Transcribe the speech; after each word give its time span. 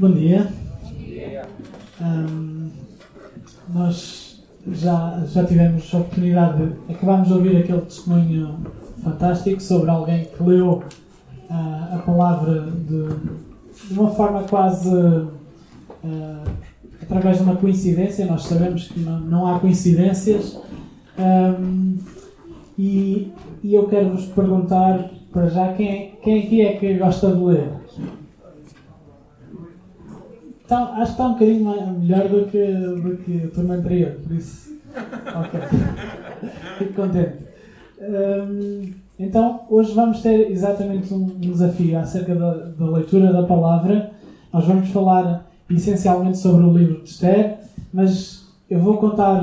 Bom 0.00 0.12
dia. 0.12 0.46
Um, 2.00 2.70
nós 3.74 4.44
já, 4.70 5.24
já 5.26 5.44
tivemos 5.44 5.92
a 5.92 5.98
oportunidade 5.98 6.66
de. 6.66 6.92
Acabámos 6.92 7.26
de 7.26 7.34
ouvir 7.34 7.56
aquele 7.56 7.80
testemunho 7.80 8.60
fantástico 9.02 9.60
sobre 9.60 9.90
alguém 9.90 10.26
que 10.26 10.40
leu 10.40 10.84
uh, 11.50 11.94
a 11.96 11.98
palavra 12.06 12.70
de, 12.70 13.08
de, 13.88 13.98
uma 13.98 14.10
forma 14.10 14.44
quase. 14.44 14.88
Uh, 14.88 15.28
através 17.02 17.38
de 17.38 17.42
uma 17.42 17.56
coincidência. 17.56 18.24
Nós 18.24 18.44
sabemos 18.44 18.86
que 18.86 19.00
não, 19.00 19.18
não 19.18 19.46
há 19.48 19.58
coincidências. 19.58 20.60
Um, 21.18 21.98
e, 22.78 23.32
e 23.64 23.74
eu 23.74 23.88
quero 23.88 24.10
vos 24.10 24.26
perguntar 24.26 25.10
para 25.32 25.48
já 25.48 25.72
quem, 25.72 26.12
quem 26.22 26.44
aqui 26.44 26.62
é 26.62 26.76
que 26.76 26.94
gosta 26.94 27.32
de 27.32 27.42
ler? 27.42 27.77
Então, 30.68 30.92
acho 30.96 31.04
que 31.04 31.10
está 31.12 31.26
um 31.26 31.32
bocadinho 31.32 31.98
melhor 31.98 32.28
do 32.28 32.44
que, 32.44 32.62
do 32.62 33.16
que 33.24 33.46
o 33.46 33.50
turno 33.50 33.72
anterior, 33.72 34.16
por 34.22 34.36
isso. 34.36 34.68
Ok. 34.98 35.60
Fico 36.76 36.92
contente. 36.92 37.36
Um, 37.98 38.92
então, 39.18 39.62
hoje 39.70 39.94
vamos 39.94 40.20
ter 40.20 40.50
exatamente 40.50 41.12
um 41.14 41.24
desafio 41.24 41.98
acerca 41.98 42.34
da, 42.34 42.52
da, 42.52 42.90
leitura 42.90 43.32
da 43.32 43.44
palavra. 43.44 44.10
Nós 44.52 44.66
vamos 44.66 44.90
falar 44.90 45.46
essencialmente 45.70 46.36
sobre 46.36 46.66
o 46.66 46.76
livro 46.76 47.02
de 47.02 47.08
Esther, 47.08 47.60
mas 47.90 48.46
eu 48.68 48.78
vou 48.78 48.98
contar, 48.98 49.40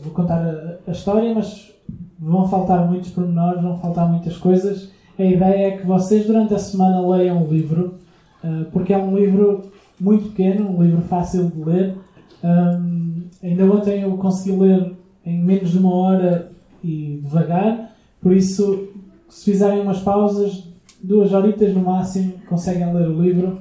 vou 0.00 0.12
contar 0.12 0.38
a, 0.38 0.76
a 0.86 0.92
história, 0.92 1.34
mas 1.34 1.72
vão 2.20 2.46
faltar 2.46 2.88
muitos 2.88 3.10
pormenores, 3.10 3.60
vão 3.60 3.80
faltar 3.80 4.08
muitas 4.08 4.36
coisas. 4.36 4.92
A 5.18 5.24
ideia 5.24 5.68
é 5.68 5.76
que 5.78 5.84
vocês, 5.84 6.24
durante 6.24 6.54
a 6.54 6.58
semana, 6.58 7.04
leiam 7.04 7.42
o 7.42 7.52
livro, 7.52 7.98
uh, 8.44 8.64
porque 8.70 8.92
é 8.92 8.98
um 8.98 9.16
livro 9.16 9.71
muito 10.02 10.30
pequeno, 10.30 10.68
um 10.68 10.82
livro 10.82 11.02
fácil 11.02 11.48
de 11.50 11.62
ler. 11.62 11.94
Um, 12.42 13.22
ainda 13.42 13.64
ontem 13.64 14.02
eu 14.02 14.16
consegui 14.16 14.56
ler 14.56 14.92
em 15.24 15.40
menos 15.40 15.70
de 15.70 15.78
uma 15.78 15.94
hora 15.94 16.50
e 16.82 17.20
devagar, 17.22 17.92
por 18.20 18.32
isso, 18.32 18.88
se 19.28 19.50
fizerem 19.50 19.80
umas 19.80 20.00
pausas, 20.00 20.68
duas 21.02 21.32
horitas 21.32 21.74
no 21.74 21.80
máximo, 21.80 22.34
conseguem 22.48 22.92
ler 22.94 23.08
o 23.08 23.20
livro. 23.20 23.58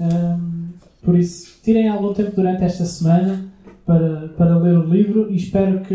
Um, 0.00 0.68
por 1.02 1.18
isso, 1.18 1.58
tirem 1.62 1.88
algum 1.88 2.14
tempo 2.14 2.36
durante 2.36 2.62
esta 2.62 2.84
semana 2.84 3.44
para, 3.84 4.28
para 4.36 4.56
ler 4.56 4.78
o 4.78 4.84
livro 4.84 5.30
e 5.30 5.36
espero 5.36 5.80
que, 5.80 5.94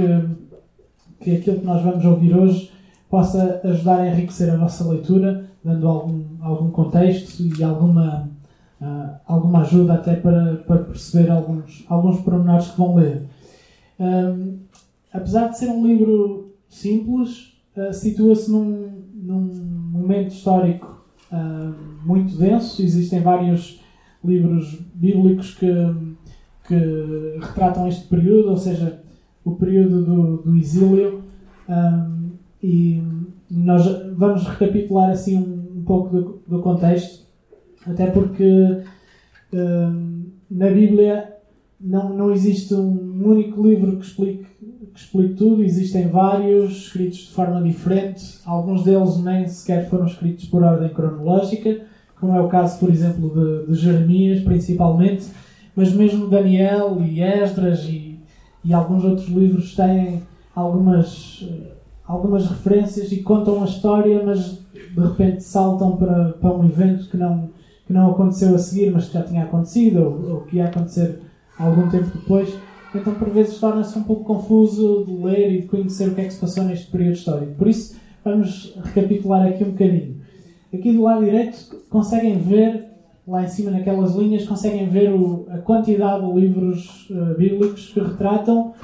que 1.21 1.35
aquilo 1.37 1.59
que 1.59 1.65
nós 1.65 1.81
vamos 1.81 2.03
ouvir 2.03 2.35
hoje 2.35 2.71
possa 3.09 3.61
ajudar 3.63 4.01
a 4.01 4.09
enriquecer 4.09 4.49
a 4.51 4.57
vossa 4.57 4.87
leitura, 4.87 5.45
dando 5.63 5.87
algum, 5.87 6.23
algum 6.41 6.69
contexto 6.69 7.41
e 7.41 7.63
alguma 7.63 8.29
uh, 8.81 9.19
alguma 9.25 9.61
ajuda 9.61 9.93
até 9.93 10.15
para, 10.15 10.57
para 10.57 10.77
perceber 10.79 11.29
alguns, 11.29 11.85
alguns 11.87 12.21
pormenores 12.21 12.69
que 12.71 12.77
vão 12.77 12.95
ler. 12.95 13.23
Um, 13.99 14.59
apesar 15.11 15.49
de 15.49 15.57
ser 15.57 15.69
um 15.69 15.85
livro 15.85 16.53
simples, 16.67 17.53
uh, 17.75 17.93
situa-se 17.93 18.49
num, 18.51 19.03
num 19.13 19.89
momento 19.91 20.31
histórico 20.31 21.05
uh, 21.31 21.75
muito 22.05 22.37
denso. 22.37 22.81
Existem 22.81 23.21
vários 23.21 23.81
livros 24.23 24.79
bíblicos 24.93 25.53
que, 25.53 25.71
que 26.67 27.37
retratam 27.39 27.87
este 27.87 28.07
período, 28.07 28.49
ou 28.49 28.57
seja, 28.57 29.01
o 29.43 29.55
período 29.55 30.03
do, 30.03 30.37
do 30.37 30.57
exílio. 30.57 31.23
Um, 31.67 32.31
e 32.61 33.01
nós 33.49 33.85
vamos 34.15 34.45
recapitular 34.45 35.11
assim 35.11 35.37
um, 35.37 35.79
um 35.79 35.83
pouco 35.83 36.09
do, 36.09 36.41
do 36.47 36.61
contexto 36.61 37.28
até 37.85 38.07
porque 38.07 38.81
hum, 39.53 40.25
na 40.49 40.69
Bíblia 40.69 41.33
não, 41.79 42.09
não 42.09 42.31
existe 42.31 42.73
um 42.73 43.21
único 43.23 43.65
livro 43.65 43.97
que 43.97 44.05
explique, 44.05 44.45
que 44.93 44.99
explique 44.99 45.35
tudo, 45.35 45.63
existem 45.63 46.07
vários 46.07 46.71
escritos 46.71 47.19
de 47.19 47.31
forma 47.31 47.61
diferente, 47.61 48.39
alguns 48.45 48.83
deles 48.83 49.17
nem 49.23 49.47
sequer 49.47 49.89
foram 49.89 50.05
escritos 50.05 50.45
por 50.45 50.63
ordem 50.63 50.89
cronológica, 50.89 51.81
como 52.19 52.35
é 52.35 52.41
o 52.41 52.49
caso, 52.49 52.79
por 52.79 52.89
exemplo, 52.89 53.29
de, 53.29 53.71
de 53.71 53.79
Jeremias, 53.79 54.43
principalmente, 54.43 55.27
mas 55.73 55.93
mesmo 55.93 56.27
Daniel 56.27 57.01
e 57.01 57.21
Esdras 57.21 57.85
e, 57.85 58.19
e 58.65 58.73
alguns 58.73 59.05
outros 59.05 59.29
livros 59.29 59.73
têm 59.73 60.21
algumas, 60.53 61.47
algumas 62.05 62.45
referências 62.47 63.11
e 63.13 63.21
contam 63.21 63.61
a 63.61 63.65
história, 63.65 64.21
mas 64.25 64.59
de 64.73 64.99
repente 64.99 65.43
saltam 65.43 65.95
para, 65.95 66.33
para 66.33 66.53
um 66.53 66.65
evento 66.65 67.09
que 67.09 67.15
não, 67.15 67.49
que 67.89 67.93
não 67.93 68.11
aconteceu 68.11 68.53
a 68.53 68.59
seguir, 68.59 68.91
mas 68.91 69.07
que 69.07 69.15
já 69.15 69.23
tinha 69.23 69.45
acontecido, 69.45 70.03
ou, 70.03 70.31
ou 70.31 70.41
que 70.41 70.57
ia 70.57 70.65
acontecer 70.65 71.21
algum 71.57 71.89
tempo 71.89 72.05
depois. 72.19 72.55
Então, 72.93 73.15
por 73.15 73.31
vezes, 73.31 73.57
torna-se 73.57 73.97
um 73.97 74.03
pouco 74.03 74.25
confuso 74.25 75.05
de 75.07 75.11
ler 75.11 75.51
e 75.51 75.61
de 75.61 75.67
conhecer 75.67 76.07
o 76.07 76.13
que 76.13 76.21
é 76.21 76.25
que 76.25 76.33
se 76.33 76.39
passou 76.39 76.65
neste 76.65 76.85
período 76.91 77.13
histórico. 77.13 77.53
Por 77.53 77.67
isso, 77.67 77.97
vamos 78.23 78.77
recapitular 78.83 79.47
aqui 79.47 79.63
um 79.63 79.71
bocadinho. 79.71 80.17
Aqui 80.71 80.93
do 80.93 81.01
lado 81.01 81.25
direito, 81.25 81.81
conseguem 81.89 82.37
ver, 82.37 82.85
lá 83.27 83.43
em 83.43 83.47
cima 83.47 83.71
naquelas 83.71 84.13
linhas, 84.13 84.47
conseguem 84.47 84.87
ver 84.87 85.11
o, 85.11 85.47
a 85.49 85.57
quantidade 85.57 86.23
de 86.27 86.39
livros 86.39 87.09
uh, 87.09 87.35
bíblicos 87.39 87.89
que 87.91 87.99
retratam 87.99 88.75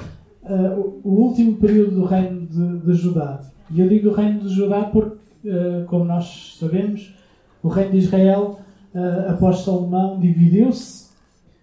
uh, 0.42 1.00
o, 1.04 1.10
último 1.10 1.58
período 1.58 1.92
do 1.92 2.04
reino 2.04 2.44
de, 2.44 2.78
de, 2.78 2.92
Judá. 2.92 3.40
E 3.70 3.80
eu 3.80 3.88
digo 3.88 4.08
o 4.08 4.12
reino 4.12 4.40
de 4.40 4.48
Judá 4.48 4.82
porque, 4.92 5.16
uh, 5.48 5.84
como 5.86 6.04
nós 6.04 6.56
sabemos, 6.58 7.14
o 7.62 7.68
reino 7.68 7.92
de 7.92 7.98
Israel 7.98 8.65
uh, 8.96 9.30
após 9.30 9.60
Salomão, 9.60 10.18
dividiu-se. 10.18 11.06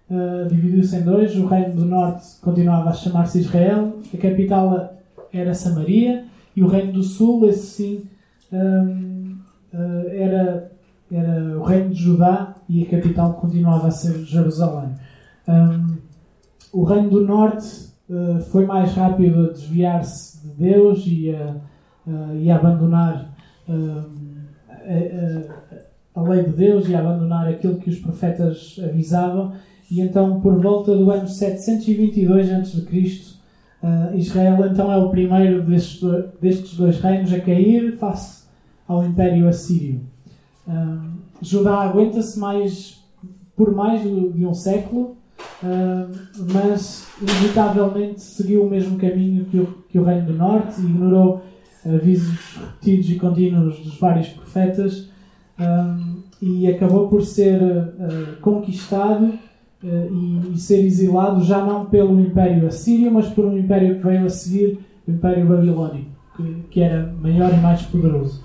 Uh, 0.09 0.47
dividiu-se 0.47 0.95
em 0.95 1.01
dois. 1.01 1.35
O 1.35 1.47
reino 1.47 1.73
do 1.73 1.85
norte 1.85 2.39
continuava 2.41 2.91
a 2.91 2.93
chamar-se 2.93 3.39
Israel, 3.39 3.99
a 4.13 4.17
capital 4.17 4.93
era 5.33 5.53
Samaria, 5.55 6.25
e 6.55 6.63
o 6.63 6.67
reino 6.67 6.93
do 6.93 7.01
sul, 7.01 7.47
esse 7.47 7.65
sim, 7.65 8.03
um, 8.51 9.37
uh, 9.73 10.07
era, 10.09 10.71
era 11.11 11.57
o 11.57 11.63
reino 11.63 11.89
de 11.89 11.95
Judá, 11.95 12.55
e 12.69 12.83
a 12.83 12.89
capital 12.89 13.33
continuava 13.33 13.87
a 13.87 13.91
ser 13.91 14.23
Jerusalém. 14.23 14.89
Um, 15.47 15.97
o 16.71 16.83
reino 16.83 17.09
do 17.09 17.25
norte 17.25 17.91
foi 18.51 18.65
mais 18.65 18.93
rápido 18.93 19.45
a 19.45 19.53
desviar-se 19.53 20.47
de 20.47 20.53
Deus 20.55 21.03
e 21.07 21.35
a, 21.35 21.55
uh, 22.05 22.35
e 22.35 22.51
a 22.51 22.55
abandonar 22.55 23.33
a 24.85 25.72
lei 26.21 26.43
de 26.43 26.51
Deus 26.51 26.87
e 26.87 26.95
a 26.95 26.99
abandonar 26.99 27.47
aquilo 27.47 27.77
que 27.77 27.89
os 27.89 27.99
profetas 27.99 28.79
avisavam. 28.83 29.53
E 29.89 30.01
então, 30.01 30.39
por 30.39 30.59
volta 30.61 30.95
do 30.95 31.09
ano 31.11 31.27
722 31.27 32.51
a.C., 32.51 32.79
uh, 33.83 34.15
Israel 34.15 34.65
então 34.67 34.91
é 34.91 34.97
o 34.97 35.09
primeiro 35.09 35.63
destes 36.39 36.75
dois 36.75 36.99
reinos 36.99 37.33
a 37.33 37.39
cair 37.39 37.97
face 37.97 38.43
ao 38.87 39.03
Império 39.03 39.47
Assírio. 39.47 40.01
Uh, 40.67 41.11
Judá 41.41 41.81
aguenta-se 41.81 42.39
mais 42.39 43.03
por 43.55 43.73
mais 43.73 44.01
de 44.01 44.45
um 44.45 44.53
século, 44.53 45.17
uh, 45.61 46.43
mas 46.53 47.07
inevitavelmente 47.21 48.21
seguiu 48.21 48.65
o 48.65 48.69
mesmo 48.69 48.97
caminho 48.97 49.45
que 49.45 49.59
o, 49.59 49.77
que 49.89 49.99
o 49.99 50.03
Reino 50.03 50.27
do 50.27 50.33
Norte 50.33 50.79
e 50.79 50.85
ignorou 50.85 51.41
avisos 51.85 52.55
repetidos 52.55 53.09
e 53.09 53.15
contínuos 53.15 53.79
dos 53.79 53.99
vários 53.99 54.29
profetas 54.29 55.12
um, 55.59 56.23
e 56.41 56.67
acabou 56.67 57.07
por 57.07 57.23
ser 57.23 57.61
uh, 57.61 58.41
conquistado 58.41 59.25
uh, 59.25 59.87
e, 60.11 60.53
e, 60.53 60.57
ser 60.57 60.83
exilado 60.83 61.43
já 61.43 61.63
não 61.63 61.85
pelo 61.85 62.19
Império 62.19 62.67
Assírio, 62.67 63.11
mas 63.11 63.27
por 63.29 63.45
um 63.45 63.57
império 63.57 63.97
que 63.97 64.03
veio 64.03 64.25
a 64.25 64.29
seguir, 64.29 64.79
o 65.07 65.11
Império 65.11 65.47
Babilónico, 65.47 66.09
que, 66.35 66.63
que 66.71 66.81
era 66.81 67.13
maior 67.21 67.53
e 67.53 67.57
mais 67.57 67.81
poderoso. 67.83 68.41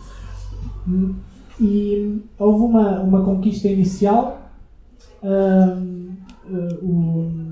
Um, 0.87 1.15
e 1.61 2.23
houve 2.39 2.65
uma, 2.65 3.01
uma 3.01 3.25
conquista 3.25 3.69
inicial. 3.69 4.53
Um, 5.23 6.11
uh, 6.49 6.85
o, 6.85 7.49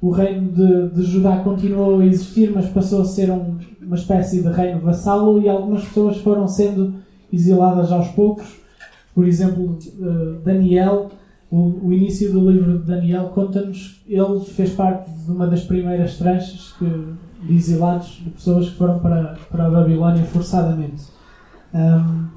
o 0.00 0.10
reino 0.10 0.50
de, 0.50 0.88
de, 0.88 1.02
Judá 1.02 1.38
continuou 1.38 2.00
a 2.00 2.06
existir, 2.06 2.50
mas 2.50 2.66
passou 2.68 3.02
a 3.02 3.04
ser 3.04 3.30
um, 3.30 3.58
uma 3.80 3.96
espécie 3.96 4.42
de 4.42 4.48
reino 4.48 4.80
vassalo 4.80 5.40
e 5.42 5.48
algumas 5.48 5.84
pessoas 5.84 6.16
foram 6.18 6.48
sendo 6.48 6.94
exiladas 7.30 7.92
aos 7.92 8.08
poucos 8.08 8.61
por 9.14 9.26
exemplo, 9.26 9.78
eh, 9.84 10.38
Daniel, 10.44 11.10
o, 11.50 11.86
o 11.86 11.92
início 11.92 12.32
do 12.32 12.50
livro 12.50 12.78
de 12.78 12.86
Daniel 12.86 13.30
conta-nos, 13.34 14.02
ele 14.08 14.40
fez 14.40 14.72
parte 14.72 15.10
de 15.10 15.30
uma 15.30 15.46
das 15.46 15.62
primeiras 15.64 16.16
tranches 16.16 16.72
que, 16.78 16.86
de 17.46 17.54
exilados, 17.54 18.22
de 18.24 18.30
pessoas 18.30 18.70
que 18.70 18.76
foram 18.76 18.98
para, 19.00 19.36
para 19.50 19.66
a 19.66 19.70
Babilónia 19.70 20.24
forçadamente. 20.24 21.02
Um, 21.74 22.28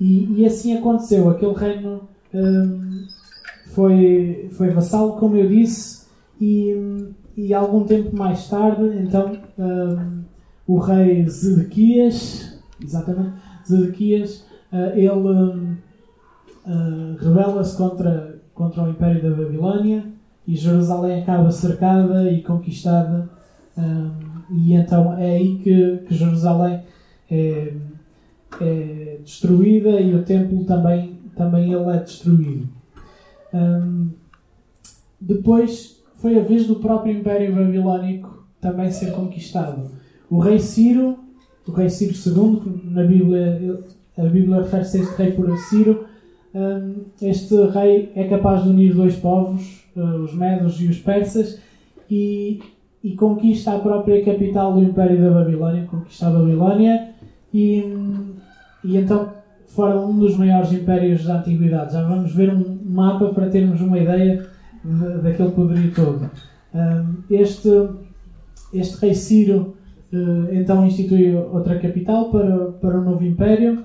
e, 0.00 0.40
e, 0.40 0.46
assim 0.46 0.76
aconteceu. 0.76 1.30
Aquele 1.30 1.54
reino 1.54 2.08
um, 2.34 3.06
foi, 3.72 4.48
foi 4.52 4.70
vassalo, 4.70 5.12
como 5.12 5.36
eu 5.36 5.48
disse, 5.48 6.06
e, 6.40 6.74
e 7.36 7.54
algum 7.54 7.84
tempo 7.84 8.16
mais 8.16 8.48
tarde, 8.48 8.98
então, 9.00 9.38
um, 9.56 10.24
o 10.66 10.78
rei 10.78 11.28
Zedequias, 11.28 12.58
exatamente, 12.82 13.34
Zedequias, 13.64 14.44
uh, 14.72 14.96
ele 14.96 15.73
uh, 16.66 17.16
rebela-se 17.18 17.76
contra, 17.76 18.38
contra 18.54 18.82
o 18.82 18.90
Império 18.90 19.22
da 19.22 19.42
Babilónia 19.42 20.04
e 20.46 20.56
Jerusalém 20.56 21.22
acaba 21.22 21.50
cercada 21.50 22.30
e 22.30 22.42
conquistada. 22.42 23.28
Um, 23.76 24.34
e 24.50 24.74
então 24.74 25.14
é 25.18 25.36
aí 25.36 25.58
que, 25.58 25.98
que 26.06 26.14
Jerusalém 26.14 26.82
é, 27.30 27.72
é, 28.60 29.18
destruída 29.24 30.00
e 30.00 30.14
o 30.14 30.22
templo 30.22 30.64
também, 30.64 31.18
também 31.34 31.72
ele 31.72 31.90
é 31.90 31.98
destruído. 31.98 32.68
Um, 33.52 34.10
depois 35.20 36.02
foi 36.16 36.38
a 36.38 36.42
vez 36.42 36.66
do 36.66 36.76
próprio 36.76 37.16
Império 37.16 37.54
Babilónico 37.54 38.44
também 38.60 38.90
ser 38.90 39.12
conquistado. 39.12 39.90
O 40.30 40.38
rei 40.38 40.58
Ciro, 40.58 41.18
o 41.66 41.72
rei 41.72 41.88
Ciro 41.88 42.14
II, 42.14 42.80
na 42.84 43.04
Bíblia, 43.04 43.82
a 44.16 44.22
Bíblia 44.22 44.62
refere-se 44.62 44.98
a 44.98 45.00
este 45.02 45.14
rei 45.16 45.32
por 45.32 45.58
Ciro, 45.58 46.06
este 47.20 47.54
rei 47.66 48.12
é 48.14 48.24
capaz 48.24 48.62
de 48.62 48.70
unir 48.70 48.94
dois 48.94 49.16
povos, 49.16 49.84
uh, 49.96 50.22
os 50.22 50.34
medos 50.34 50.80
e 50.80 50.86
os 50.86 50.98
persas, 50.98 51.60
e, 52.10 52.60
e 53.02 53.12
conquista 53.16 53.72
a 53.72 53.78
própria 53.78 54.24
capital 54.24 54.72
do 54.72 54.82
Império 54.82 55.20
da 55.20 55.30
Babilónia, 55.30 55.86
conquista 55.90 56.28
a 56.28 56.30
Babilónia, 56.30 57.08
e, 57.52 57.84
e 58.84 58.96
então 58.96 59.30
forma 59.66 60.06
um 60.06 60.18
dos 60.18 60.36
maiores 60.36 60.72
impérios 60.72 61.24
da 61.24 61.38
Antiguidade. 61.38 61.92
Já 61.92 62.02
vamos 62.02 62.34
ver 62.34 62.52
um 62.54 62.78
mapa 62.84 63.26
para 63.30 63.48
termos 63.48 63.80
uma 63.80 63.98
ideia 63.98 64.46
de, 64.84 65.22
daquele 65.22 65.50
poderio 65.50 65.92
todo. 65.92 66.30
Um, 66.74 67.22
este, 67.30 67.68
este 68.72 69.00
rei 69.00 69.14
Ciro 69.14 69.76
uh, 70.12 70.52
então 70.52 70.86
institui 70.86 71.34
outra 71.34 71.78
capital 71.78 72.30
para, 72.30 72.72
para 72.72 73.00
o 73.00 73.04
novo 73.04 73.24
império 73.24 73.84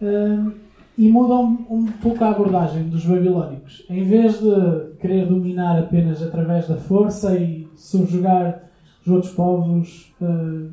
um, 0.00 0.52
e 0.96 1.08
muda 1.08 1.34
um, 1.34 1.66
um, 1.70 1.86
pouco 1.86 2.22
a 2.22 2.30
abordagem 2.30 2.84
dos 2.84 3.04
babilónicos. 3.04 3.84
Em 3.88 4.04
vez 4.04 4.38
de 4.38 4.96
querer 5.00 5.26
dominar 5.26 5.78
apenas 5.78 6.22
através 6.22 6.68
da 6.68 6.76
força 6.76 7.36
e 7.36 7.68
subjugar 7.76 8.62
os 9.00 9.12
outros 9.12 9.32
povos 9.32 10.14
uh, 10.20 10.70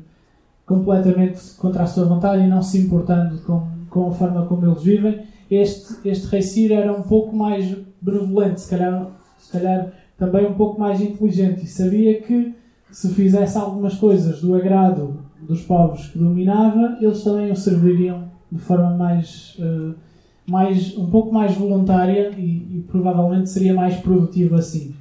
completamente 0.66 1.40
contra 1.56 1.82
a 1.82 1.86
sua 1.86 2.04
vontade 2.04 2.42
e 2.42 2.46
não 2.46 2.62
se 2.62 2.78
importando 2.78 3.38
com, 3.42 3.66
com 3.88 4.08
a 4.08 4.12
forma 4.12 4.46
como 4.46 4.66
eles 4.66 4.82
vivem, 4.82 5.22
este, 5.50 6.08
este 6.08 6.28
rei 6.28 6.42
Ciro 6.42 6.74
era 6.74 6.92
um 6.92 7.02
pouco 7.02 7.34
mais 7.34 7.76
benevolente, 8.00 8.60
se 8.60 8.70
calhar, 8.70 9.10
se 9.38 9.50
calhar 9.50 9.92
também 10.16 10.46
um 10.46 10.54
pouco 10.54 10.78
mais 10.78 11.00
inteligente 11.00 11.64
e 11.64 11.66
sabia 11.66 12.20
que 12.20 12.54
se 12.90 13.12
fizesse 13.14 13.56
algumas 13.56 13.94
coisas 13.94 14.40
do 14.40 14.54
agrado 14.54 15.24
dos 15.40 15.62
povos 15.62 16.08
que 16.08 16.18
dominava, 16.18 16.98
eles 17.00 17.24
também 17.24 17.50
o 17.50 17.56
serviriam 17.56 18.30
de 18.50 18.58
forma 18.58 18.90
mais, 18.96 19.56
uh, 19.58 19.94
mais 20.50 20.96
um 20.96 21.08
pouco 21.08 21.32
mais 21.32 21.54
voluntária 21.54 22.30
e, 22.36 22.78
e, 22.78 22.84
provavelmente 22.88 23.48
seria 23.48 23.72
mais 23.72 23.96
produtivo 23.96 24.56
assim. 24.56 24.94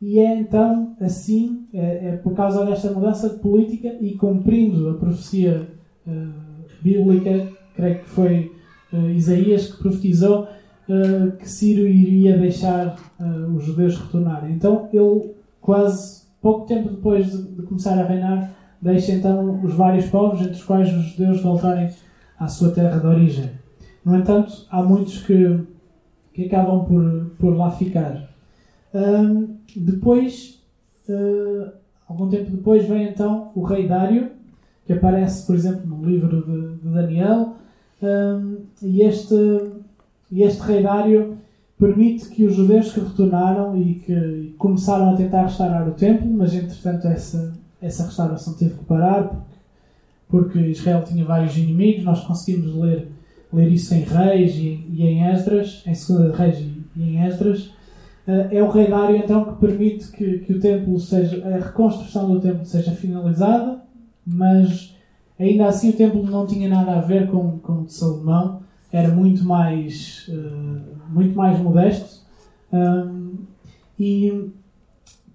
E 0.00 0.18
é 0.18 0.38
então 0.38 0.94
assim, 1.00 1.66
é, 1.72 2.08
é, 2.08 2.16
por 2.16 2.34
causa 2.34 2.64
desta 2.66 2.90
mudança 2.90 3.30
de 3.30 3.38
política 3.38 3.96
e 4.00 4.14
cumprindo 4.14 4.90
a 4.90 4.94
profecia 4.94 5.68
uh, 6.06 6.64
bíblica, 6.82 7.48
creio 7.74 8.00
que 8.00 8.08
foi 8.08 8.52
uh, 8.92 9.10
Isaías 9.10 9.72
que 9.72 9.82
profetizou 9.82 10.46
que 11.38 11.48
Ciro 11.48 11.86
iria 11.86 12.36
deixar 12.36 12.96
os 13.56 13.64
judeus 13.64 13.96
retornarem. 13.96 14.52
Então 14.52 14.90
ele 14.92 15.30
quase 15.58 16.24
pouco 16.42 16.66
tempo 16.66 16.90
depois 16.90 17.30
de, 17.30 17.42
de 17.54 17.62
começar 17.62 17.98
a 17.98 18.04
reinar 18.04 18.52
deixa 18.82 19.12
então 19.12 19.60
os 19.62 19.72
vários 19.74 20.06
povos, 20.06 20.40
entre 20.40 20.54
os 20.54 20.64
quais 20.64 20.92
os 20.92 21.12
judeus 21.12 21.40
voltarem 21.40 21.88
à 22.38 22.48
sua 22.48 22.72
terra 22.72 22.98
de 22.98 23.06
origem. 23.06 23.61
No 24.04 24.16
entanto, 24.16 24.66
há 24.70 24.82
muitos 24.82 25.22
que, 25.22 25.60
que 26.32 26.46
acabam 26.46 26.84
por, 26.84 27.30
por 27.38 27.56
lá 27.56 27.70
ficar. 27.70 28.28
Depois, 29.76 30.62
uh, 31.08 31.72
algum 32.08 32.28
tempo 32.28 32.50
depois, 32.50 32.86
vem 32.86 33.08
então 33.08 33.52
o 33.54 33.62
rei 33.62 33.86
Dário, 33.86 34.30
que 34.84 34.92
aparece, 34.92 35.46
por 35.46 35.54
exemplo, 35.54 35.86
no 35.86 36.04
livro 36.04 36.44
de, 36.44 36.82
de 36.82 36.94
Daniel, 36.94 37.54
e 38.82 39.02
este, 39.02 39.34
este 40.32 40.62
rei 40.62 40.82
Dário 40.82 41.38
permite 41.78 42.28
que 42.28 42.44
os 42.44 42.54
judeus 42.54 42.92
que 42.92 43.00
retornaram 43.00 43.76
e 43.76 43.94
que 43.94 44.54
começaram 44.58 45.10
a 45.10 45.16
tentar 45.16 45.42
restaurar 45.42 45.88
o 45.88 45.92
templo, 45.92 46.30
mas 46.30 46.54
entretanto 46.54 47.06
essa, 47.08 47.52
essa 47.80 48.04
restauração 48.06 48.54
teve 48.54 48.74
que 48.74 48.84
parar 48.84 49.44
porque 50.28 50.58
Israel 50.58 51.04
tinha 51.04 51.24
vários 51.24 51.56
inimigos. 51.58 52.04
Nós 52.04 52.24
conseguimos 52.24 52.74
ler, 52.74 53.08
ler 53.52 53.70
isso 53.70 53.94
em 53.94 54.00
Reis 54.00 54.54
e, 54.56 54.86
e 54.90 55.02
em 55.02 55.26
Esdras, 55.28 55.82
em 55.86 55.94
Segunda 55.94 56.30
de 56.30 56.36
Reis 56.36 56.58
e, 56.58 56.82
e 56.96 57.02
em 57.02 57.26
Esdras. 57.26 57.66
Uh, 58.26 58.48
é 58.50 58.62
o 58.62 58.70
rei 58.70 58.88
Dário 58.88 59.16
então 59.16 59.44
que 59.44 59.60
permite 59.60 60.10
que, 60.12 60.38
que 60.38 60.52
o 60.52 60.60
templo 60.60 60.98
seja, 61.00 61.44
a 61.44 61.58
reconstrução 61.58 62.30
do 62.30 62.40
templo 62.40 62.64
seja 62.64 62.92
finalizada, 62.92 63.82
mas 64.24 64.96
ainda 65.38 65.66
assim 65.66 65.90
o 65.90 65.92
templo 65.92 66.22
não 66.22 66.46
tinha 66.46 66.68
nada 66.68 66.92
a 66.92 67.00
ver 67.00 67.28
com, 67.28 67.58
com 67.58 67.80
o 67.80 67.84
de 67.84 67.92
Salomão, 67.92 68.62
era 68.92 69.08
muito 69.08 69.44
mais, 69.44 70.28
uh, 70.28 71.10
muito 71.10 71.36
mais 71.36 71.58
modesto. 71.58 72.22
Um, 72.72 73.38
e, 73.98 74.50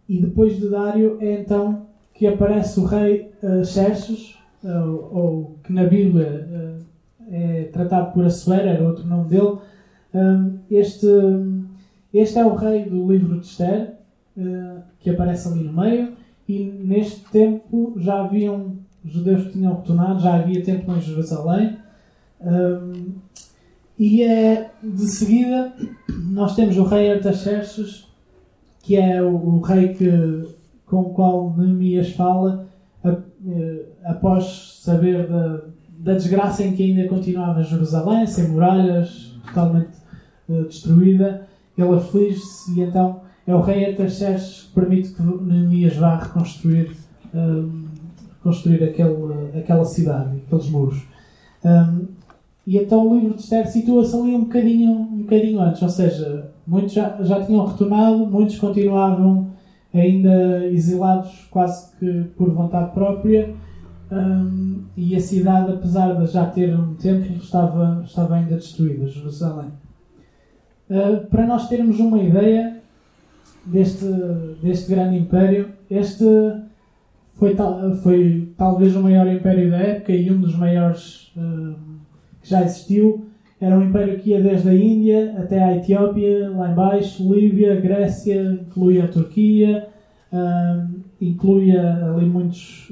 e 0.08 0.22
depois 0.22 0.58
de 0.58 0.70
Dário 0.70 1.18
é 1.20 1.42
então 1.42 1.88
que 2.13 2.25
aparece 2.25 2.80
o 2.80 2.86
rei 2.86 3.31
uh, 3.44 3.63
Xerxes, 3.66 4.38
ou, 4.63 5.10
ou 5.13 5.60
que 5.63 5.72
na 5.72 5.84
Bíblia 5.84 6.48
uh, 6.50 6.87
é 7.29 7.63
tratado 7.65 8.13
por 8.13 8.25
Assuero, 8.25 8.68
era 8.68 8.83
outro 8.83 9.06
nome 9.06 9.29
dele, 9.29 9.57
um, 10.13 10.59
este, 10.69 11.07
este 12.13 12.39
é 12.39 12.45
o 12.45 12.56
rei 12.56 12.85
do 12.85 13.12
livro 13.12 13.39
de 13.39 13.45
Esther, 13.45 13.95
uh, 14.38 14.81
que 15.00 15.09
aparece 15.09 15.47
ali 15.47 15.63
no 15.63 15.74
meio, 15.74 16.13
e 16.47 16.63
neste 16.63 17.21
tempo 17.31 17.94
já 17.97 18.24
haviam 18.24 18.77
judeus 19.03 19.45
que 19.45 19.53
tinham 19.53 19.75
retornado, 19.75 20.19
já 20.19 20.35
havia 20.35 20.63
templo 20.63 20.95
em 20.95 21.01
Jerusalém. 21.01 21.77
Um, 22.41 23.15
e 24.00 24.24
é, 24.24 24.71
de 24.81 25.07
seguida, 25.07 25.74
nós 26.31 26.56
temos 26.56 26.77
o 26.77 26.83
rei 26.83 27.12
Artaxerxes, 27.12 28.07
que 28.81 28.95
é 28.95 29.21
o, 29.21 29.35
o 29.35 29.59
rei 29.59 29.94
que, 29.94 30.47
com 30.85 31.01
o 31.01 31.13
qual 31.13 31.53
Neemias 31.57 32.12
fala, 32.12 32.68
eh, 33.47 33.85
após 34.03 34.79
saber 34.81 35.27
da, 35.27 35.62
da 36.00 36.14
desgraça 36.14 36.64
em 36.64 36.76
que 36.76 36.84
ainda 36.84 37.08
continuava 37.08 37.64
Jerusalém, 37.64 38.26
sem 38.28 38.50
muralhas, 38.50 39.36
totalmente 39.46 39.90
uh, 40.48 40.64
destruída, 40.66 41.48
ele 41.78 41.96
aflige-se 41.96 42.80
e 42.80 42.84
então 42.84 43.22
é 43.46 43.56
o 43.56 43.62
rei 43.62 43.86
Artaxerxes 43.86 44.63
que 44.63 44.74
permite 44.74 45.10
que 45.13 45.22
Neemias 45.22 45.96
vá 45.96 46.18
reconstruir, 46.18 46.92
um, 47.34 47.86
reconstruir 48.38 48.84
aquele, 48.84 49.58
aquela 49.58 49.86
cidade, 49.86 50.42
aqueles 50.46 50.70
muros. 50.70 51.04
Um, 51.63 52.08
e 52.66 52.77
então 52.77 53.08
o 53.08 53.16
livro 53.16 53.36
de 53.36 53.42
Esther 53.42 53.66
situa-se 53.68 54.13
ali 54.13 54.36
um 54.36 54.42
bocadinho, 54.42 54.92
um 54.92 55.22
bocadinho 55.22 55.62
antes, 55.62 55.82
ou 55.82 55.89
seja, 55.89 56.51
muitos 56.68 56.94
já, 56.94 57.18
já 57.22 57.46
tinham 57.46 57.66
retornado, 57.66 58.25
muitos 58.25 58.60
continuavam 58.60 59.48
ainda 59.94 60.66
exilados 60.68 61.48
quase 61.50 61.96
que 61.98 62.25
por 62.36 62.51
vontade 62.51 62.92
própria, 62.92 63.56
um, 64.12 64.84
e 64.96 65.16
a 65.16 65.20
cidade, 65.20 65.74
apesar 65.74 66.14
de 66.14 66.28
já 66.28 66.46
ter 66.46 66.74
um 66.78 66.94
templo, 66.96 67.36
estava, 67.38 68.04
estava 68.06 68.36
ainda 68.36 68.56
destruída, 68.56 69.08
Jerusalém. 69.08 69.72
Uh, 70.90 71.28
para 71.28 71.46
nós 71.46 71.68
termos 71.68 72.00
uma 72.00 72.22
ideia 72.22 72.82
deste, 73.66 74.06
deste 74.62 74.90
grande 74.90 75.18
império, 75.18 75.70
este 75.90 76.26
foi, 77.36 77.56
tal, 77.56 77.94
foi 77.96 78.52
talvez 78.58 78.96
o 78.96 79.02
maior 79.02 79.28
império 79.28 79.70
da 79.70 79.78
época 79.78 80.12
e 80.12 80.32
um 80.32 80.40
dos 80.40 80.56
maiores 80.56 81.32
uh, 81.38 81.76
que 82.42 82.50
já 82.50 82.64
existiu. 82.64 83.28
Era 83.60 83.78
um 83.78 83.90
império 83.90 84.20
que 84.20 84.30
ia 84.30 84.42
desde 84.42 84.70
a 84.70 84.74
Índia 84.74 85.36
até 85.38 85.64
a 85.64 85.76
Etiópia, 85.76 86.50
lá 86.52 86.72
embaixo, 86.72 87.34
Líbia, 87.34 87.80
Grécia, 87.82 88.42
incluía 88.42 89.06
a 89.06 89.08
Turquia, 89.08 89.88
uh, 90.32 91.00
incluía 91.20 92.06
ali 92.06 92.26
muitos, 92.26 92.92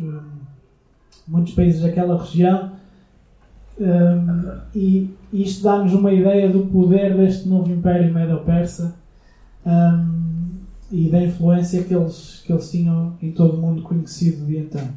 muitos 1.28 1.54
países 1.54 1.82
daquela 1.82 2.22
região. 2.22 2.72
Um, 3.80 4.60
e 4.74 5.14
isto 5.34 5.64
dá-nos 5.64 5.94
uma 5.94 6.12
ideia 6.14 6.50
do 6.50 6.68
poder 6.68 7.16
deste 7.16 7.48
novo 7.48 7.70
Império 7.72 8.14
Medo-Persa 8.14 8.96
um, 9.66 10.60
e 10.92 11.10
da 11.10 11.22
influência 11.22 11.84
que 11.84 11.94
eles, 11.94 12.42
que 12.46 12.54
eles 12.54 12.72
tinham 12.72 13.18
em 13.22 13.32
todo 13.32 13.58
o 13.58 13.62
mundo 13.62 13.82
conhecido 13.82 14.46
de 14.46 14.58
então. 14.58 14.88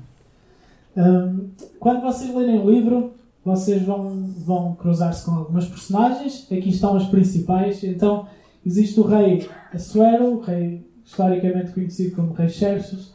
Um, 0.96 1.48
quando 1.80 2.02
vocês 2.02 2.32
lerem 2.34 2.60
o 2.60 2.70
livro, 2.70 3.14
vocês 3.44 3.82
vão, 3.82 4.30
vão 4.44 4.74
cruzar-se 4.74 5.24
com 5.24 5.32
algumas 5.32 5.66
personagens. 5.66 6.46
Aqui 6.50 6.68
estão 6.68 6.96
as 6.96 7.06
principais. 7.06 7.82
Então, 7.82 8.26
existe 8.64 8.98
o 9.00 9.04
rei 9.04 9.48
Assuero, 9.72 10.34
o 10.34 10.40
rei 10.40 10.86
historicamente 11.04 11.72
conhecido 11.72 12.14
como 12.14 12.32
rei 12.32 12.48
Xerxes. 12.48 13.12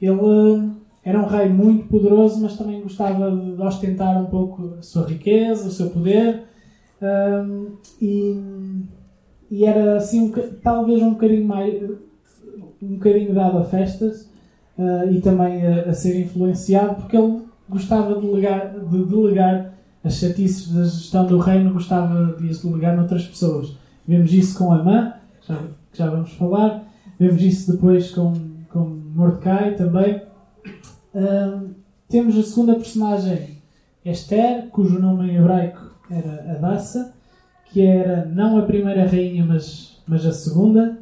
Ele 0.00 0.12
hum, 0.12 0.76
era 1.04 1.18
um 1.18 1.26
rei 1.26 1.48
muito 1.48 1.88
poderoso, 1.88 2.40
mas 2.42 2.56
também 2.56 2.82
gostava 2.82 3.30
de 3.30 3.60
ostentar 3.60 4.20
um 4.20 4.26
pouco 4.26 4.74
a 4.78 4.82
sua 4.82 5.06
riqueza, 5.06 5.68
o 5.68 5.70
seu 5.70 5.90
poder. 5.90 6.42
Um, 7.00 7.76
e, 8.00 8.84
e 9.50 9.64
era 9.64 9.96
assim 9.96 10.26
um, 10.26 10.32
talvez 10.62 11.02
um 11.02 11.12
bocadinho 11.12 11.46
mais 11.46 11.82
um 12.82 12.94
bocadinho 12.94 13.34
dado 13.34 13.58
a 13.58 13.64
festas 13.64 14.28
uh, 14.78 15.10
e 15.10 15.20
também 15.20 15.66
a, 15.66 15.82
a, 15.82 15.94
ser 15.94 16.20
influenciado 16.20 16.96
porque 16.96 17.16
ele 17.16 17.42
gostava 17.68 18.14
de 18.14 18.26
delegar, 18.26 18.74
de 18.78 19.04
delegar 19.04 19.72
as 20.04 20.14
chatices 20.14 20.72
da 20.72 20.84
gestão 20.84 21.26
do 21.26 21.38
reino, 21.38 21.72
gostava 21.72 22.36
de 22.38 22.48
as 22.48 22.62
delegar 22.62 22.96
noutras 22.96 23.26
pessoas. 23.26 23.74
Vemos 24.06 24.32
isso 24.32 24.58
com 24.58 24.72
Amã, 24.72 25.14
já, 25.46 25.56
que 25.92 25.98
já 25.98 26.08
vamos 26.08 26.32
falar, 26.32 26.84
vemos 27.18 27.42
isso 27.42 27.72
depois 27.72 28.10
com, 28.10 28.32
com 28.70 28.80
Mordecai 29.14 29.74
também. 29.74 30.22
Temos 32.08 32.36
a 32.36 32.42
segunda 32.42 32.74
personagem, 32.74 33.58
Esther, 34.04 34.68
cujo 34.70 34.98
nome 34.98 35.30
em 35.30 35.36
hebraico 35.36 35.90
era 36.10 36.56
Adassa, 36.56 37.14
que 37.66 37.82
era 37.82 38.26
não 38.26 38.58
a 38.58 38.62
primeira 38.62 39.06
rainha, 39.06 39.44
mas, 39.44 40.02
mas 40.06 40.26
a 40.26 40.32
segunda. 40.32 40.98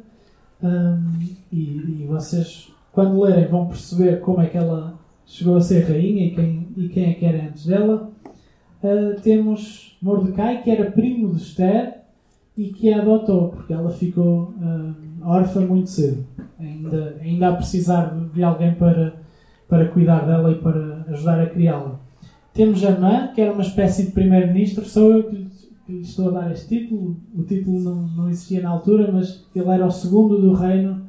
Um, 0.61 1.19
e, 1.51 2.03
e, 2.03 2.05
vocês, 2.07 2.71
quando 2.91 3.19
lerem, 3.19 3.47
vão 3.47 3.67
perceber 3.67 4.19
como 4.19 4.41
é 4.41 4.47
que 4.47 4.57
ela 4.57 4.99
chegou 5.25 5.55
a 5.55 5.61
ser 5.61 5.89
rainha 5.89 6.25
e 6.25 6.35
quem, 6.35 6.67
e 6.77 6.89
quem 6.89 7.11
é 7.11 7.13
que 7.13 7.25
era 7.25 7.47
antes 7.47 7.65
dela. 7.65 8.11
Uh, 8.83 9.19
temos 9.21 9.97
Mordecai, 10.01 10.61
que 10.61 10.69
era 10.69 10.91
primo 10.91 11.33
de 11.33 11.41
Esther 11.41 12.01
e 12.55 12.67
que 12.67 12.93
a 12.93 13.01
adotou, 13.01 13.49
porque 13.49 13.73
ela 13.73 13.89
ficou 13.89 14.53
uh, 14.59 14.93
órfã 15.23 15.61
muito 15.61 15.89
cedo, 15.89 16.25
ainda, 16.59 17.17
ainda 17.21 17.49
a 17.49 17.55
precisar 17.55 18.15
de 18.33 18.43
alguém 18.43 18.75
para, 18.75 19.13
para 19.69 19.87
cuidar 19.87 20.25
dela 20.25 20.51
e 20.51 20.55
para 20.55 21.05
ajudar 21.09 21.39
a 21.39 21.45
criá-la. 21.45 21.99
Temos 22.53 22.83
Amã, 22.83 23.27
que 23.33 23.39
era 23.39 23.53
uma 23.53 23.61
espécie 23.61 24.07
de 24.07 24.11
primeiro-ministro, 24.11 24.83
sou 24.83 25.13
eu 25.13 25.23
que 25.23 25.47
que 25.89 26.01
estou 26.01 26.29
a 26.29 26.41
dar 26.41 26.51
este 26.51 26.67
título. 26.67 27.17
O 27.35 27.41
título 27.43 27.79
não, 27.79 27.95
não 28.09 28.29
existia 28.29 28.61
na 28.61 28.69
altura, 28.69 29.11
mas 29.11 29.43
ele 29.55 29.69
era 29.69 29.87
o 29.87 29.91
segundo 29.91 30.39
do 30.39 30.53
reino, 30.53 31.01